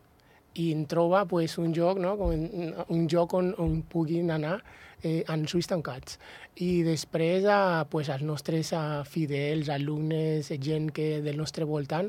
i 0.55 0.73
en 0.73 0.87
troba 0.87 1.25
pues, 1.27 1.59
un 1.59 1.73
lloc, 1.75 1.99
no? 1.99 2.14
Un, 2.14 2.75
un 2.88 3.09
lloc 3.09 3.35
on, 3.35 3.55
on 3.59 3.83
puguin 3.83 4.31
anar 4.31 4.62
eh, 5.03 5.25
en 5.29 5.47
Swiss 5.49 5.69
tancats. 5.69 6.19
I 6.62 6.83
després 6.87 7.45
eh, 7.45 7.85
pues, 7.90 8.09
els 8.09 8.23
nostres 8.23 8.73
eh, 8.73 9.03
fidels, 9.05 9.69
alumnes, 9.69 10.49
gent 10.62 10.92
que 10.95 11.21
del 11.27 11.37
nostre 11.37 11.66
voltant, 11.69 12.09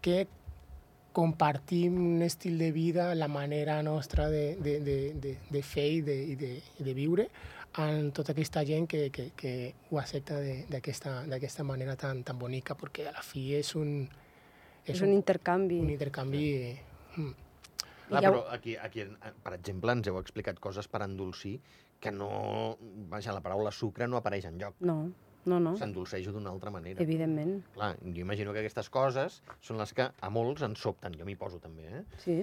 que 0.00 0.26
compartim 1.14 2.00
un 2.16 2.22
estil 2.26 2.58
de 2.58 2.72
vida, 2.72 3.14
la 3.14 3.28
manera 3.28 3.80
nostra 3.86 4.28
de, 4.28 4.56
de, 4.56 4.80
de, 4.80 4.96
de, 5.14 5.36
de 5.50 5.62
fer 5.62 5.90
i 5.92 6.00
de, 6.02 6.16
de, 6.40 6.56
de 6.80 6.94
viure 6.96 7.28
amb 7.80 8.12
tota 8.14 8.32
aquesta 8.32 8.62
gent 8.66 8.86
que, 8.90 9.08
que, 9.10 9.30
que 9.36 9.52
ho 9.90 9.98
accepta 9.98 10.36
de- 10.40 10.64
d'aquesta 10.70 11.24
d'aquesta 11.26 11.64
manera 11.66 11.96
tan, 11.96 12.22
tan 12.22 12.38
bonica, 12.38 12.76
perquè 12.78 13.08
a 13.08 13.12
la 13.16 13.22
fi 13.22 13.54
és 13.56 13.74
un, 13.74 14.08
És 14.86 15.00
un 15.00 15.12
intercanvi. 15.12 15.80
un 15.80 15.90
intercanvi... 15.90 16.78
Mm. 17.16 17.32
Clar, 18.08 18.20
Ja 18.22 18.28
ho- 18.30 18.34
però 18.34 18.42
aquí, 18.52 18.76
aquí, 18.76 19.00
eh, 19.00 19.32
per 19.42 19.54
exemple, 19.54 19.92
ens 19.92 20.06
heu 20.08 20.18
explicat 20.20 20.58
coses 20.60 20.86
per 20.88 21.02
endolcir 21.02 21.58
que 22.00 22.12
no... 22.12 22.76
Vaja, 23.08 23.32
la 23.32 23.40
paraula 23.40 23.70
sucre 23.72 24.06
no 24.06 24.18
apareix 24.20 24.44
en 24.44 24.58
lloc. 24.60 24.74
No, 24.80 25.10
no, 25.46 25.58
no, 25.60 25.72
S'endolceix 25.76 26.26
d'una 26.28 26.50
altra 26.50 26.70
manera. 26.70 27.00
evidentment. 27.02 27.62
Clar, 27.74 27.94
jo 28.04 28.20
imagino 28.20 28.52
que 28.52 28.60
aquestes 28.60 28.90
coses 28.90 29.42
són 29.60 29.78
les 29.80 29.92
que 29.96 30.10
a 30.20 30.30
molts 30.30 30.62
ens 30.62 30.78
sobten. 30.84 31.16
Jo 31.18 31.24
m'hi 31.24 31.34
poso 31.36 31.58
també, 31.58 31.88
eh? 31.88 32.04
Sí, 32.18 32.42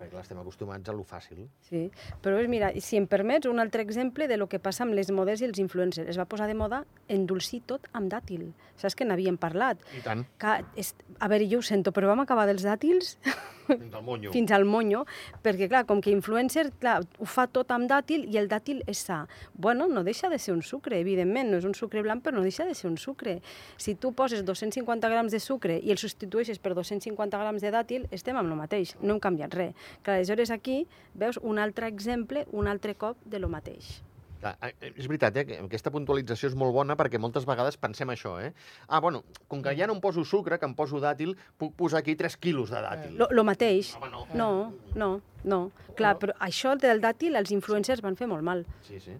Perquè 0.00 0.14
clar, 0.14 0.22
estem 0.24 0.38
acostumats 0.40 0.88
a 0.88 0.94
lo 0.96 1.04
fàcil. 1.04 1.42
sí. 1.68 1.90
Però 2.24 2.38
és, 2.40 2.48
mira, 2.48 2.70
si 2.80 2.96
em 2.96 3.04
permets, 3.06 3.44
un 3.50 3.60
altre 3.60 3.82
exemple 3.84 4.26
de 4.30 4.38
lo 4.40 4.46
que 4.48 4.58
passa 4.58 4.86
amb 4.86 4.96
les 4.96 5.10
modes 5.12 5.42
i 5.42 5.44
els 5.44 5.60
influencers. 5.60 6.08
Es 6.08 6.16
va 6.16 6.24
posar 6.24 6.46
de 6.48 6.54
moda 6.56 6.86
endolcir 7.08 7.60
tot 7.68 7.84
amb 7.92 8.08
dàtil. 8.08 8.46
Saps 8.80 8.96
que 8.96 9.04
n'havíem 9.04 9.36
parlat? 9.36 9.82
I 9.92 10.00
tant, 10.06 10.24
Que 10.40 10.56
és... 10.80 10.94
A 11.20 11.28
veure, 11.28 11.44
jo 11.50 11.60
ho 11.60 11.62
sento, 11.62 11.92
però 11.92 12.08
vam 12.08 12.24
acabar 12.24 12.46
dels 12.48 12.64
dàtils 12.64 13.18
fins 13.66 13.94
al 13.94 14.02
monyo. 14.04 14.32
fins 14.36 14.52
al 14.56 14.66
monyo, 14.68 15.04
perquè, 15.44 15.68
clar, 15.70 15.84
com 15.88 16.02
que 16.04 16.12
influencer, 16.14 16.68
clar, 16.80 17.00
ho 17.18 17.28
fa 17.28 17.46
tot 17.50 17.70
amb 17.74 17.88
dàtil 17.90 18.26
i 18.30 18.40
el 18.40 18.50
dàtil 18.50 18.82
és 18.90 19.04
sa. 19.06 19.22
Bueno, 19.54 19.88
no 19.88 20.04
deixa 20.06 20.30
de 20.32 20.38
ser 20.38 20.54
un 20.56 20.62
sucre, 20.66 21.00
evidentment, 21.00 21.50
no 21.50 21.60
és 21.60 21.68
un 21.68 21.76
sucre 21.76 22.02
blanc, 22.06 22.24
però 22.24 22.38
no 22.38 22.44
deixa 22.46 22.66
de 22.68 22.74
ser 22.74 22.90
un 22.90 22.98
sucre. 22.98 23.38
Si 23.76 23.94
tu 23.94 24.12
poses 24.16 24.44
250 24.44 25.08
grams 25.08 25.32
de 25.32 25.40
sucre 25.40 25.78
i 25.78 25.94
el 25.94 26.00
substitueixes 26.02 26.58
per 26.58 26.74
250 26.74 27.40
grams 27.40 27.64
de 27.64 27.72
dàtil, 27.74 28.06
estem 28.10 28.38
amb 28.40 28.50
el 28.50 28.58
mateix, 28.58 28.96
no 29.00 29.16
hem 29.16 29.22
canviat 29.22 29.56
res. 29.56 29.88
Que 30.04 30.18
aleshores 30.18 30.50
aquí 30.50 30.84
veus 31.14 31.40
un 31.42 31.58
altre 31.58 31.88
exemple, 31.88 32.46
un 32.52 32.68
altre 32.68 32.96
cop 32.96 33.18
de 33.24 33.38
lo 33.38 33.48
mateix. 33.48 34.00
Eh, 34.42 34.72
és 34.96 35.06
veritat, 35.06 35.36
eh, 35.36 35.44
que 35.44 35.58
aquesta 35.60 35.90
puntualització 35.92 36.48
és 36.48 36.56
molt 36.56 36.72
bona 36.72 36.96
perquè 36.96 37.18
moltes 37.20 37.44
vegades 37.48 37.76
pensem 37.76 38.08
això, 38.08 38.38
eh? 38.40 38.52
Ah, 38.88 39.00
bueno, 39.00 39.22
com 39.48 39.62
que 39.62 39.74
ja 39.76 39.86
no 39.86 39.94
em 39.94 40.00
poso 40.00 40.24
sucre, 40.24 40.58
que 40.58 40.66
em 40.66 40.74
poso 40.74 41.00
dàtil, 41.00 41.36
puc 41.58 41.74
posar 41.76 42.00
aquí 42.00 42.16
3 42.16 42.36
quilos 42.40 42.70
de 42.70 42.80
dàtil. 42.80 43.18
Lo, 43.18 43.28
lo 43.30 43.44
mateix. 43.44 43.94
Home, 43.96 44.10
no. 44.10 44.26
No, 44.34 44.50
no, 44.94 45.10
no. 45.44 45.60
Clar, 45.96 46.16
però 46.18 46.32
això 46.40 46.76
del 46.80 47.02
dàtil 47.04 47.36
els 47.36 47.52
influencers 47.52 48.00
van 48.00 48.16
fer 48.16 48.30
molt 48.30 48.42
mal. 48.42 48.64
Sí, 48.86 49.00
sí. 49.00 49.18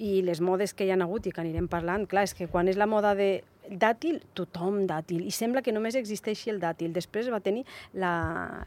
i 0.00 0.22
les 0.24 0.40
modes 0.40 0.72
que 0.72 0.86
hi 0.86 0.90
ha 0.90 0.96
hagut 0.96 1.26
i 1.28 1.30
que 1.30 1.42
anirem 1.42 1.66
parlant, 1.68 2.06
clar, 2.08 2.22
és 2.24 2.32
que 2.32 2.46
quan 2.48 2.68
és 2.72 2.78
la 2.80 2.86
moda 2.88 3.10
de 3.14 3.42
dàtil, 3.70 4.20
tothom 4.34 4.84
dàtil, 4.90 5.22
i 5.26 5.32
sembla 5.34 5.62
que 5.62 5.74
només 5.74 5.96
existeixi 5.98 6.50
el 6.52 6.60
dàtil. 6.62 6.92
Després 6.96 7.30
va 7.32 7.40
tenir 7.44 7.64
la, 7.94 8.12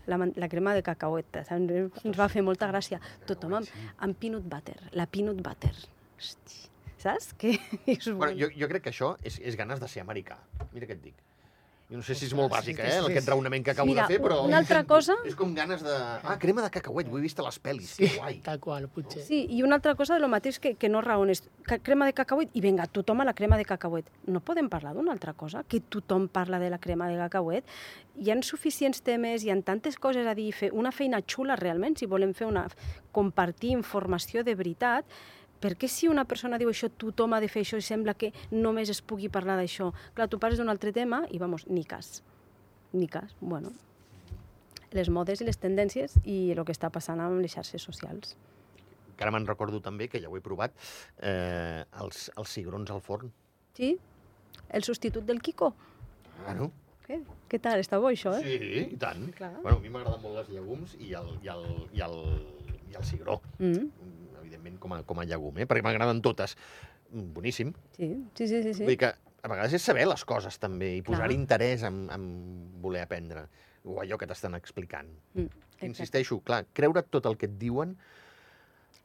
la, 0.07 0.19
la 0.39 0.49
crema 0.51 0.75
de 0.77 0.83
cacauet, 0.85 1.41
saps? 1.43 2.03
ens 2.03 2.19
va 2.19 2.29
fer 2.31 2.43
molta 2.45 2.69
gràcia. 2.71 3.01
Tothom 3.27 3.59
amb, 3.59 3.73
amb 4.07 4.19
peanut 4.19 4.47
butter, 4.49 4.79
la 4.95 5.07
peanut 5.07 5.43
butter. 5.43 5.73
Hosti, 6.17 6.63
saps? 7.03 7.33
Que 7.39 7.57
és 7.85 8.09
Bueno, 8.09 8.33
jo, 8.39 8.49
jo 8.55 8.71
crec 8.71 8.87
que 8.87 8.93
això 8.95 9.15
és, 9.23 9.39
és 9.43 9.59
ganes 9.59 9.83
de 9.83 9.91
ser 9.91 10.03
americà. 10.05 10.39
Mira 10.71 10.87
què 10.87 10.97
et 10.97 11.03
dic. 11.11 11.19
Jo 11.93 11.99
no 11.99 12.03
sé 12.07 12.15
si 12.17 12.25
és 12.25 12.31
molt 12.33 12.49
bàsica, 12.49 12.81
sí, 12.81 12.89
eh, 12.89 13.01
sí, 13.05 13.11
aquest 13.11 13.27
raonament 13.29 13.61
que 13.61 13.69
acabo 13.69 13.91
Mira, 13.91 14.07
de 14.07 14.15
fer, 14.15 14.21
però... 14.23 14.39
una 14.47 14.57
altra 14.57 14.79
cosa... 14.89 15.13
És 15.29 15.35
com 15.37 15.51
ganes 15.53 15.83
de... 15.85 15.93
Ah, 15.93 16.39
crema 16.41 16.63
de 16.65 16.71
cacauet, 16.73 17.05
ho 17.05 17.19
he 17.19 17.21
vist 17.21 17.37
a 17.37 17.43
les 17.45 17.59
pel·lis, 17.61 17.91
Sí, 17.99 18.07
que 18.07 18.17
guai. 18.17 18.39
tal 18.41 18.57
qual, 18.63 18.87
potser. 18.89 19.21
Sí, 19.27 19.43
i 19.53 19.61
una 19.61 19.77
altra 19.77 19.93
cosa 19.99 20.17
de 20.17 20.23
lo 20.23 20.29
mateix 20.31 20.57
que, 20.57 20.71
que 20.73 20.89
no 20.89 21.03
raones. 21.05 21.43
Crema 21.85 22.07
de 22.09 22.15
cacauet, 22.17 22.49
i 22.57 22.63
vinga, 22.65 22.87
tothom 22.89 23.21
a 23.21 23.27
la 23.29 23.35
crema 23.37 23.59
de 23.61 23.67
cacauet. 23.69 24.09
No 24.25 24.41
podem 24.41 24.71
parlar 24.73 24.95
d'una 24.97 25.13
altra 25.13 25.35
cosa? 25.37 25.61
Que 25.69 25.83
tothom 25.85 26.25
parla 26.33 26.57
de 26.57 26.71
la 26.73 26.81
crema 26.81 27.11
de 27.11 27.19
cacauet? 27.21 27.69
Hi 28.17 28.33
han 28.33 28.41
suficients 28.41 29.05
temes, 29.05 29.45
hi 29.45 29.53
han 29.53 29.61
tantes 29.61 30.01
coses 30.01 30.25
a 30.25 30.33
dir, 30.33 30.49
fer 30.57 30.71
una 30.73 30.89
feina 30.91 31.21
xula 31.21 31.59
realment, 31.61 31.99
si 32.01 32.09
volem 32.09 32.33
fer 32.33 32.49
una... 32.49 32.65
compartir 33.13 33.75
informació 33.77 34.41
de 34.41 34.55
veritat, 34.57 35.05
per 35.63 35.77
què 35.79 35.87
si 35.87 36.09
una 36.11 36.25
persona 36.27 36.59
diu 36.59 36.67
això, 36.71 36.89
tothom 36.99 37.33
ha 37.35 37.39
de 37.39 37.47
fer 37.51 37.63
això 37.63 37.79
i 37.79 37.85
sembla 37.85 38.17
que 38.19 38.33
només 38.51 38.91
es 38.91 38.99
pugui 38.99 39.29
parlar 39.31 39.55
d'això? 39.61 39.93
Clar, 40.17 40.27
tu 40.27 40.39
parles 40.41 40.59
d'un 40.59 40.71
altre 40.73 40.91
tema 40.95 41.23
i, 41.31 41.39
vamos, 41.39 41.63
ni 41.71 41.85
cas. 41.87 42.17
Ni 42.91 43.07
cas. 43.07 43.31
Bueno, 43.39 43.71
les 44.91 45.09
modes 45.09 45.39
i 45.41 45.47
les 45.47 45.59
tendències 45.61 46.17
i 46.27 46.51
el 46.51 46.63
que 46.67 46.75
està 46.75 46.91
passant 46.93 47.21
amb 47.23 47.39
les 47.41 47.55
xarxes 47.55 47.85
socials. 47.87 48.35
Que 49.15 49.23
ara 49.23 49.31
me'n 49.31 49.47
recordo 49.47 49.79
també, 49.85 50.09
que 50.11 50.19
ja 50.19 50.29
ho 50.29 50.35
he 50.35 50.43
provat, 50.43 50.75
eh, 51.21 51.85
els, 52.03 52.27
els 52.35 52.55
cigrons 52.57 52.91
al 52.91 53.01
forn. 53.05 53.31
Sí? 53.77 53.93
El 54.69 54.83
substitut 54.83 55.23
del 55.25 55.39
Kiko. 55.41 55.71
Claro. 56.43 56.71
Què, 57.07 57.21
Què 57.51 57.59
tal? 57.61 57.81
Està 57.83 57.99
bo, 58.01 58.09
això, 58.11 58.33
eh? 58.35 58.43
Sí, 58.43 58.83
i 58.95 58.99
tant. 58.99 59.29
Clar. 59.37 59.53
Bueno, 59.61 59.79
a 59.79 59.83
mi 59.83 59.91
m'agraden 59.93 60.21
molt 60.23 60.41
les 60.41 60.51
llegums 60.55 60.97
i 60.99 61.13
el, 61.19 61.33
i 61.45 61.51
el, 61.53 61.65
i 61.93 62.03
el, 62.03 62.19
i 62.91 62.99
el 62.99 63.07
cigró. 63.07 63.39
Mm, 63.59 63.89
Evidentment, 64.63 64.79
com 64.79 64.93
a, 64.95 65.03
com 65.03 65.19
a 65.19 65.25
llegum, 65.27 65.59
eh? 65.59 65.67
perquè 65.67 65.83
m'agraden 65.83 66.21
totes. 66.23 66.55
Mm, 67.11 67.33
Boníssim. 67.35 67.73
sí, 67.97 68.47
sí, 68.47 68.47
sí, 68.47 68.73
sí. 68.73 68.83
Vull 68.83 68.95
dir 68.95 68.97
sí. 68.97 69.01
que 69.03 69.13
a 69.43 69.51
vegades 69.51 69.75
és 69.75 69.83
saber 69.83 70.07
les 70.07 70.23
coses 70.23 70.57
també 70.59 70.95
i 70.97 71.03
posar 71.03 71.31
interès 71.31 71.83
en, 71.83 72.07
en 72.13 72.27
voler 72.81 73.03
aprendre 73.03 73.47
o 73.83 73.99
allò 73.99 74.17
que 74.17 74.27
t'estan 74.27 74.55
explicant. 74.55 75.09
Mm, 75.35 75.49
exacte. 75.49 75.87
Insisteixo, 75.91 76.39
clar, 76.39 76.63
creure 76.73 77.03
tot 77.03 77.25
el 77.27 77.37
que 77.37 77.51
et 77.51 77.57
diuen... 77.59 77.97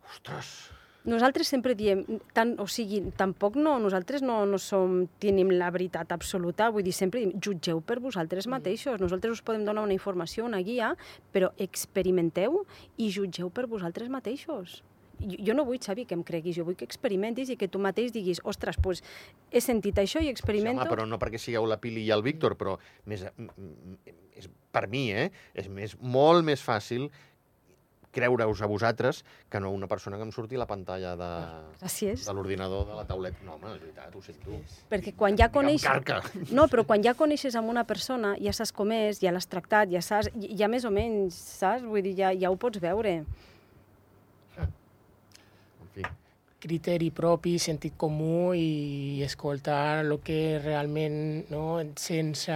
Ostres, 0.09 0.71
Nosaltres 1.09 1.49
sempre 1.49 1.73
diem, 1.79 2.03
tant, 2.37 2.51
o 2.61 2.67
sigui, 2.69 2.99
tampoc 3.17 3.55
no, 3.57 3.77
nosaltres 3.81 4.21
no, 4.21 4.43
no 4.51 4.59
som, 4.61 5.07
tenim 5.23 5.53
la 5.55 5.71
veritat 5.73 6.11
absoluta, 6.13 6.67
vull 6.75 6.85
dir, 6.85 6.93
sempre 6.93 7.23
diem, 7.23 7.33
jutgeu 7.41 7.81
per 7.81 7.97
vosaltres 8.03 8.49
mateixos, 8.51 8.99
nosaltres 9.01 9.39
us 9.39 9.45
podem 9.47 9.65
donar 9.65 9.87
una 9.87 9.95
informació, 9.95 10.45
una 10.45 10.61
guia, 10.61 10.91
però 11.33 11.53
experimenteu 11.57 12.65
i 12.99 13.09
jutgeu 13.15 13.49
per 13.49 13.69
vosaltres 13.71 14.11
mateixos. 14.13 14.83
Jo, 15.21 15.39
jo 15.51 15.57
no 15.59 15.65
vull, 15.69 15.81
Xavi, 15.83 16.07
que 16.09 16.17
em 16.19 16.25
creguis, 16.27 16.57
jo 16.59 16.67
vull 16.69 16.77
que 16.79 16.87
experimentis 16.89 17.53
i 17.53 17.59
que 17.61 17.69
tu 17.69 17.81
mateix 17.83 18.13
diguis, 18.15 18.43
ostres, 18.45 18.79
doncs 18.83 19.03
he 19.51 19.63
sentit 19.65 19.99
això 19.99 20.23
i 20.23 20.29
sí, 20.29 20.35
experimento... 20.35 20.83
home, 20.83 20.91
però 20.93 21.07
no 21.09 21.19
perquè 21.21 21.41
sigueu 21.43 21.67
la 21.69 21.81
Pili 21.83 22.07
i 22.07 22.13
el 22.15 22.25
Víctor, 22.27 22.57
però 22.61 22.77
més, 23.11 23.25
mm, 23.37 23.49
mm, 23.57 24.19
és, 24.39 24.51
per 24.73 24.87
mi, 24.89 25.09
eh, 25.13 25.31
és 25.59 25.69
més, 25.73 25.97
molt 26.01 26.47
més 26.47 26.63
fàcil 26.63 27.09
creure-us 28.19 28.63
a 28.63 28.67
vosaltres 28.67 29.25
que 29.51 29.61
no 29.61 29.69
a 29.69 29.71
una 29.77 29.87
persona 29.87 30.17
que 30.17 30.25
em 30.27 30.33
surti 30.33 30.57
a 30.57 30.63
la 30.63 30.67
pantalla 30.67 31.15
de, 31.19 31.31
Gràcies. 31.81 32.25
de 32.27 32.35
l'ordinador 32.35 32.87
de 32.89 32.97
la 32.97 33.05
tauleta. 33.07 33.45
No, 33.47 33.57
home, 33.57 33.75
és 33.75 33.83
veritat, 33.83 34.15
ho 34.15 34.23
sento. 34.25 34.61
Perquè 34.91 35.15
quan 35.19 35.39
ja 35.39 35.51
coneixes... 35.53 36.53
No, 36.55 36.69
però 36.73 36.85
quan 36.89 37.05
ja 37.05 37.15
coneixes 37.19 37.57
amb 37.59 37.71
una 37.71 37.85
persona, 37.89 38.35
ja 38.43 38.55
saps 38.57 38.73
com 38.75 38.93
és, 38.95 39.23
ja 39.23 39.33
l'has 39.35 39.49
tractat, 39.51 39.93
ja 39.93 40.03
saps, 40.05 40.33
ja 40.35 40.71
més 40.71 40.89
o 40.89 40.93
menys, 40.95 41.37
saps? 41.61 41.85
Vull 41.87 42.03
dir, 42.07 42.17
ja, 42.19 42.33
ja 42.33 42.53
ho 42.53 42.57
pots 42.61 42.81
veure. 42.83 43.21
En 44.59 45.93
fi, 45.95 46.07
criteri 46.59 47.11
propi, 47.15 47.57
sentit 47.63 47.95
comú 47.97 48.53
i 48.55 49.23
escoltar 49.23 50.03
el 50.03 50.17
que 50.25 50.59
realment 50.63 51.47
no, 51.53 51.79
sense 51.95 52.55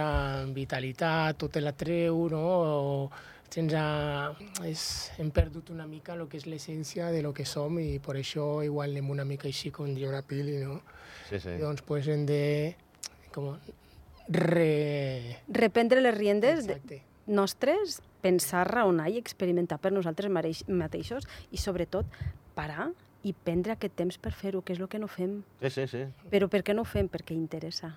vitalitat 0.55 1.43
o 1.43 1.49
te 1.49 1.63
la 1.63 1.71
treu, 1.77 2.25
no? 2.31 2.43
o 2.43 3.11
sense... 3.53 3.83
És, 4.67 4.83
hem 5.21 5.29
perdut 5.31 5.71
una 5.71 5.87
mica 5.87 6.17
el 6.17 6.25
que 6.27 6.41
és 6.41 6.47
l'essència 6.49 7.11
de 7.13 7.21
lo 7.23 7.31
que 7.35 7.45
som 7.47 7.79
i 7.79 7.99
per 8.03 8.17
això 8.19 8.47
igual 8.65 8.91
anem 8.91 9.13
una 9.15 9.25
mica 9.27 9.47
així 9.47 9.71
com 9.71 9.93
diu 9.95 10.11
la 10.11 10.23
Pili, 10.27 10.59
no? 10.65 10.81
sí, 11.29 11.39
sí. 11.39 11.55
Llavors 11.61 11.85
pues, 11.87 12.09
hem 12.11 12.25
de 12.27 12.43
com, 13.31 13.53
re... 14.27 15.39
Reprendre 15.47 16.03
les 16.03 16.17
riendes 16.17 16.67
de, 16.67 16.75
Exacte. 16.75 17.01
nostres, 17.27 18.01
pensar, 18.23 18.67
raonar 18.67 19.09
i 19.11 19.17
experimentar 19.19 19.79
per 19.79 19.93
nosaltres 19.95 20.31
mateixos 20.31 21.27
i, 21.51 21.59
sobretot, 21.59 22.07
parar 22.55 22.91
i 23.23 23.33
prendre 23.33 23.73
aquest 23.73 23.95
temps 23.95 24.17
per 24.19 24.33
fer-ho, 24.35 24.61
que 24.61 24.73
és 24.73 24.79
el 24.79 24.89
que 24.91 24.99
no 24.99 25.07
fem. 25.07 25.43
Sí, 25.61 25.69
sí, 25.69 25.87
sí. 25.87 26.01
Però 26.31 26.49
per 26.51 26.63
què 26.63 26.73
no 26.75 26.83
ho 26.83 26.85
fem? 26.89 27.07
Perquè 27.09 27.33
interessa. 27.35 27.93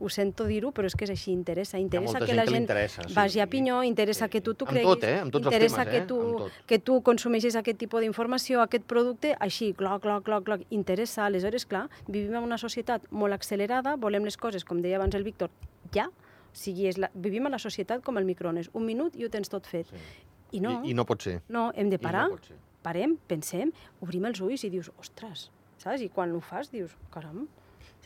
Ho 0.00 0.06
sento 0.08 0.44
dir-ho, 0.46 0.70
però 0.70 0.86
és 0.86 0.94
que 0.94 1.08
és 1.08 1.10
així, 1.10 1.32
interessa. 1.34 1.76
Interessa 1.82 2.20
que 2.20 2.26
gent 2.30 2.36
la 2.38 2.44
gent 2.46 2.62
interessa, 2.62 3.02
sí. 3.02 3.14
vagi 3.16 3.40
a 3.42 3.48
pinyó, 3.50 3.80
interessa 3.82 4.26
Sí. 4.26 4.30
que 4.30 4.40
tu 4.40 4.54
t'ho 4.54 4.64
creguis, 4.64 4.86
tot, 4.86 5.02
eh? 5.02 5.24
Interessa 5.24 5.84
temes, 5.84 5.88
que 5.90 5.96
eh? 5.98 6.06
tu, 6.06 6.50
que 6.70 6.78
tu 6.78 7.00
consumeixis 7.02 7.56
aquest 7.58 7.78
tipus 7.78 8.00
d'informació, 8.00 8.60
aquest 8.62 8.84
producte, 8.86 9.34
així, 9.40 9.72
gloc, 9.72 10.00
gloc, 10.04 10.24
gloc, 10.24 10.44
gloc, 10.44 10.60
interessa. 10.70 11.26
Aleshores, 11.26 11.66
clar, 11.66 11.88
vivim 12.06 12.36
en 12.38 12.44
una 12.46 12.58
societat 12.58 13.10
molt 13.10 13.34
accelerada, 13.34 13.96
volem 13.96 14.22
les 14.24 14.36
coses, 14.36 14.64
com 14.64 14.80
deia 14.80 14.96
abans 14.96 15.18
el 15.18 15.24
Víctor, 15.24 15.50
ja. 15.92 16.06
O 16.06 16.54
sigui, 16.54 16.86
és 16.86 16.96
la, 16.96 17.10
vivim 17.14 17.46
a 17.46 17.50
la 17.50 17.58
societat 17.58 18.00
com 18.04 18.16
el 18.18 18.24
microones. 18.24 18.70
Un 18.72 18.86
minut 18.86 19.16
i 19.18 19.26
ho 19.26 19.28
tens 19.28 19.50
tot 19.50 19.66
fet. 19.66 19.90
Sí. 19.90 19.96
I 20.52 20.60
no, 20.60 20.78
I, 20.84 20.92
I 20.92 20.94
no 20.94 21.04
pot 21.04 21.20
ser. 21.26 21.40
no, 21.48 21.72
hem 21.74 21.90
de 21.90 21.98
I 21.98 21.98
parar, 21.98 22.28
no 22.30 22.38
pot 22.38 22.46
ser. 22.46 22.56
Parem, 22.88 23.18
pensem, 23.28 23.70
obrim 24.00 24.24
els 24.28 24.40
ulls 24.40 24.64
i 24.64 24.72
dius, 24.72 24.88
ostres, 24.98 25.48
saps? 25.78 26.00
I 26.02 26.08
quan 26.08 26.32
ho 26.32 26.40
fas 26.40 26.72
dius, 26.72 26.96
caram, 27.14 27.44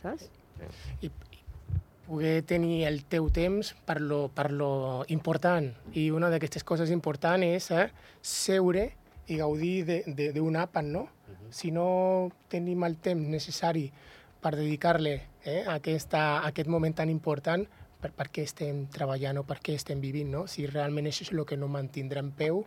saps? 0.01 0.27
i, 1.01 1.07
i 1.07 1.39
poder 2.05 2.41
tenir 2.45 2.83
el 2.85 2.99
teu 3.09 3.29
temps 3.33 3.71
per 3.87 4.01
lo, 4.03 4.27
per 4.35 4.49
lo 4.51 5.05
important. 5.07 5.69
I 5.95 6.09
una 6.11 6.27
d'aquestes 6.29 6.65
coses 6.67 6.91
importants 6.91 7.47
és 7.47 7.69
eh, 7.71 7.85
seure 8.21 8.89
i 9.31 9.37
gaudir 9.39 9.85
de- 9.87 10.03
de- 10.07 10.31
d'un 10.35 10.57
àpat, 10.59 10.83
no? 10.83 11.05
Si 11.53 11.71
no 11.71 11.85
tenim 12.51 12.83
el 12.83 12.97
temps 12.99 13.23
necessari 13.31 13.85
per 14.43 14.51
dedicar-li 14.57 15.13
eh, 15.45 15.63
a, 15.63 15.77
aquesta, 15.79 16.41
a 16.43 16.49
aquest 16.51 16.67
moment 16.69 16.93
tan 16.99 17.09
important, 17.09 17.63
per, 18.03 18.11
per 18.11 18.27
què 18.35 18.43
estem 18.43 18.83
treballant 18.91 19.39
o 19.39 19.45
per 19.47 19.61
què 19.63 19.77
estem 19.79 20.01
vivint, 20.03 20.27
no? 20.35 20.43
Si 20.51 20.67
realment 20.67 21.07
això 21.07 21.23
és 21.23 21.31
el 21.31 21.45
que 21.47 21.55
nos 21.57 21.71
mantindrà 21.71 22.19
en 22.19 22.33
peu 22.35 22.65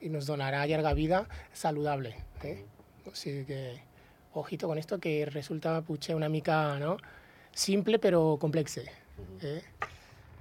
i 0.00 0.08
nos 0.08 0.26
donarà 0.26 0.64
llarga 0.66 0.92
vida 0.94 1.26
saludable. 1.52 2.14
Eh? 2.42 2.64
O 3.06 3.14
sigui 3.14 3.44
que, 3.46 3.80
ojito 4.34 4.68
con 4.68 4.78
esto, 4.78 4.98
que 4.98 5.26
resulta 5.26 5.80
potser 5.82 6.14
una 6.14 6.28
mica 6.28 6.78
no? 6.78 6.96
simple 7.52 7.98
però 7.98 8.38
complexe. 8.38 8.84
Eh? 9.42 9.62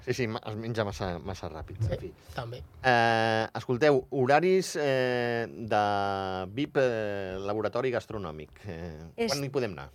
Sí, 0.05 0.13
sí, 0.13 0.23
es 0.25 0.55
menja 0.55 0.85
massa, 0.87 1.19
massa 1.19 1.49
ràpid. 1.51 1.77
En 1.91 1.99
fi. 1.99 2.11
També. 2.33 2.61
Eh, 2.87 3.47
escolteu, 3.59 3.99
horaris 4.15 4.75
eh, 4.79 5.45
de 5.49 5.81
VIP 6.55 6.77
eh, 6.81 7.35
Laboratori 7.43 7.91
Gastronòmic. 7.91 8.61
Eh, 8.65 8.93
És- 9.17 9.33
Quan 9.33 9.43
hi 9.43 9.49
podem 9.53 9.75
anar? 9.75 9.89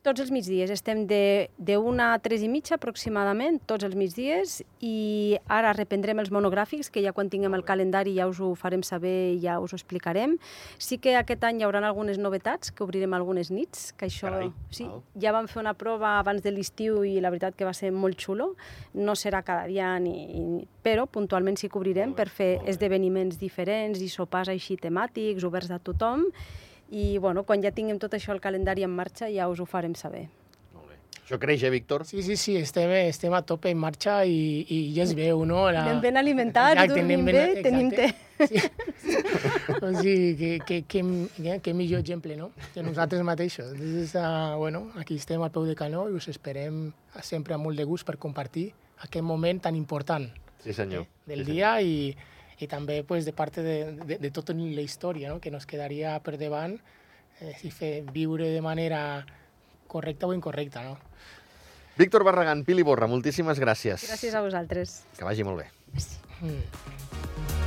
Tots 0.00 0.22
els 0.22 0.30
migdies, 0.32 0.70
estem 0.72 1.02
de, 1.04 1.50
de 1.60 1.74
una 1.76 2.14
a 2.14 2.18
tres 2.24 2.40
i 2.40 2.46
mitja 2.48 2.78
aproximadament, 2.78 3.58
tots 3.68 3.84
els 3.84 3.92
migdies, 4.00 4.54
i 4.80 5.36
ara 5.52 5.74
reprendrem 5.76 6.22
els 6.22 6.30
monogràfics, 6.32 6.88
que 6.88 7.02
ja 7.04 7.12
quan 7.12 7.28
tinguem 7.28 7.52
el 7.58 7.66
calendari 7.68 8.14
ja 8.16 8.24
us 8.30 8.40
ho 8.40 8.54
farem 8.56 8.80
saber 8.80 9.34
i 9.34 9.42
ja 9.42 9.58
us 9.60 9.74
ho 9.74 9.76
explicarem. 9.76 10.38
Sí 10.80 10.96
que 10.96 11.18
aquest 11.20 11.44
any 11.44 11.60
hi 11.60 11.66
haurà 11.68 11.82
algunes 11.84 12.16
novetats, 12.16 12.72
que 12.72 12.80
obrirem 12.86 13.12
algunes 13.12 13.50
nits, 13.52 13.90
que 13.92 14.08
això... 14.08 14.30
Carai, 14.30 14.48
sí, 14.72 14.86
val. 14.88 15.02
ja 15.20 15.34
vam 15.36 15.50
fer 15.52 15.60
una 15.66 15.76
prova 15.76 16.14
abans 16.22 16.40
de 16.40 16.54
l'estiu 16.56 17.04
i 17.04 17.18
la 17.20 17.28
veritat 17.28 17.58
que 17.60 17.68
va 17.68 17.76
ser 17.76 17.92
molt 17.92 18.16
xulo. 18.24 18.54
No 18.96 19.12
serà 19.12 19.44
cada 19.44 19.68
dia, 19.68 19.92
ni, 20.00 20.14
ni- 20.32 20.64
però 20.80 21.04
puntualment 21.12 21.60
sí 21.60 21.68
que 21.68 21.76
obrirem 21.76 22.16
bé, 22.16 22.22
per 22.22 22.28
fer 22.32 22.50
esdeveniments 22.72 23.36
diferents 23.36 24.00
i 24.00 24.08
sopars 24.08 24.48
així 24.48 24.80
temàtics, 24.80 25.44
oberts 25.44 25.76
a 25.76 25.78
tothom, 25.78 26.24
i 26.90 27.18
bueno, 27.18 27.44
quan 27.46 27.62
ja 27.62 27.70
tinguem 27.70 27.98
tot 28.02 28.14
això 28.18 28.32
al 28.34 28.40
calendari 28.42 28.82
en 28.86 28.90
marxa 28.90 29.28
ja 29.30 29.48
us 29.48 29.60
ho 29.62 29.66
farem 29.66 29.94
saber. 29.94 30.24
Molt 30.74 30.88
bé. 30.90 30.96
Això 31.22 31.38
creix, 31.38 31.62
eh, 31.62 31.70
Víctor? 31.70 32.04
Sí, 32.06 32.22
sí, 32.26 32.36
sí, 32.36 32.56
estem, 32.58 32.90
estem 33.06 33.34
a 33.34 33.42
tope 33.46 33.70
en 33.70 33.78
marxa 33.78 34.24
i, 34.26 34.66
i 34.68 34.80
ja 34.96 35.04
es 35.04 35.14
veu, 35.14 35.44
no? 35.46 35.68
La... 35.70 35.84
Anem 35.86 36.00
ben 36.02 36.18
alimentats, 36.18 36.74
Exacte, 36.80 36.98
dormim 36.98 37.22
anem 37.22 37.30
bé, 37.30 37.62
tenim 37.62 37.90
té. 37.94 38.10
Sí. 38.40 38.62
o 39.84 39.92
sigui, 40.00 40.34
que, 40.36 40.50
que, 40.66 40.82
que, 40.88 41.02
que, 41.36 41.58
que 41.62 41.74
millor 41.74 42.00
exemple, 42.00 42.36
no? 42.36 42.50
Que 42.74 42.82
nosaltres 42.82 43.22
mateixos. 43.22 43.72
Entonces, 43.74 44.14
uh, 44.14 44.56
bueno, 44.58 44.90
aquí 44.96 45.16
estem 45.16 45.42
al 45.42 45.52
peu 45.54 45.68
de 45.68 45.76
canó 45.78 46.08
i 46.10 46.18
us 46.18 46.28
esperem 46.32 46.90
sempre 47.22 47.54
amb 47.54 47.68
molt 47.68 47.78
de 47.78 47.86
gust 47.86 48.08
per 48.08 48.16
compartir 48.18 48.70
aquest 49.04 49.24
moment 49.24 49.60
tan 49.62 49.76
important 49.76 50.26
Sí, 50.60 50.74
senyor. 50.76 51.06
del 51.26 51.44
sí, 51.46 51.52
dia 51.52 51.76
i, 51.80 52.16
i 52.60 52.68
també 52.68 53.02
pues, 53.04 53.24
de 53.24 53.32
part 53.32 53.56
de, 53.56 53.76
de, 54.04 54.18
de 54.20 54.30
tota 54.30 54.54
la 54.54 54.84
història 54.84 55.32
no? 55.32 55.40
que 55.40 55.50
nos 55.50 55.66
quedaria 55.66 56.18
per 56.20 56.36
davant 56.38 56.76
eh, 57.40 57.54
si 57.60 57.70
fer 57.70 58.04
viure 58.12 58.50
de 58.52 58.60
manera 58.60 59.24
correcta 59.88 60.26
o 60.26 60.34
incorrecta. 60.34 60.84
No? 60.84 60.98
Víctor 61.96 62.24
Barragán, 62.24 62.64
Pili 62.64 62.82
Borra, 62.86 63.08
moltíssimes 63.10 63.60
gràcies. 63.60 64.06
Gràcies 64.08 64.36
a 64.36 64.44
vosaltres. 64.44 65.02
Que 65.18 65.26
vagi 65.26 65.44
molt 65.44 65.64
bé. 65.64 65.70
Mm. 66.40 67.59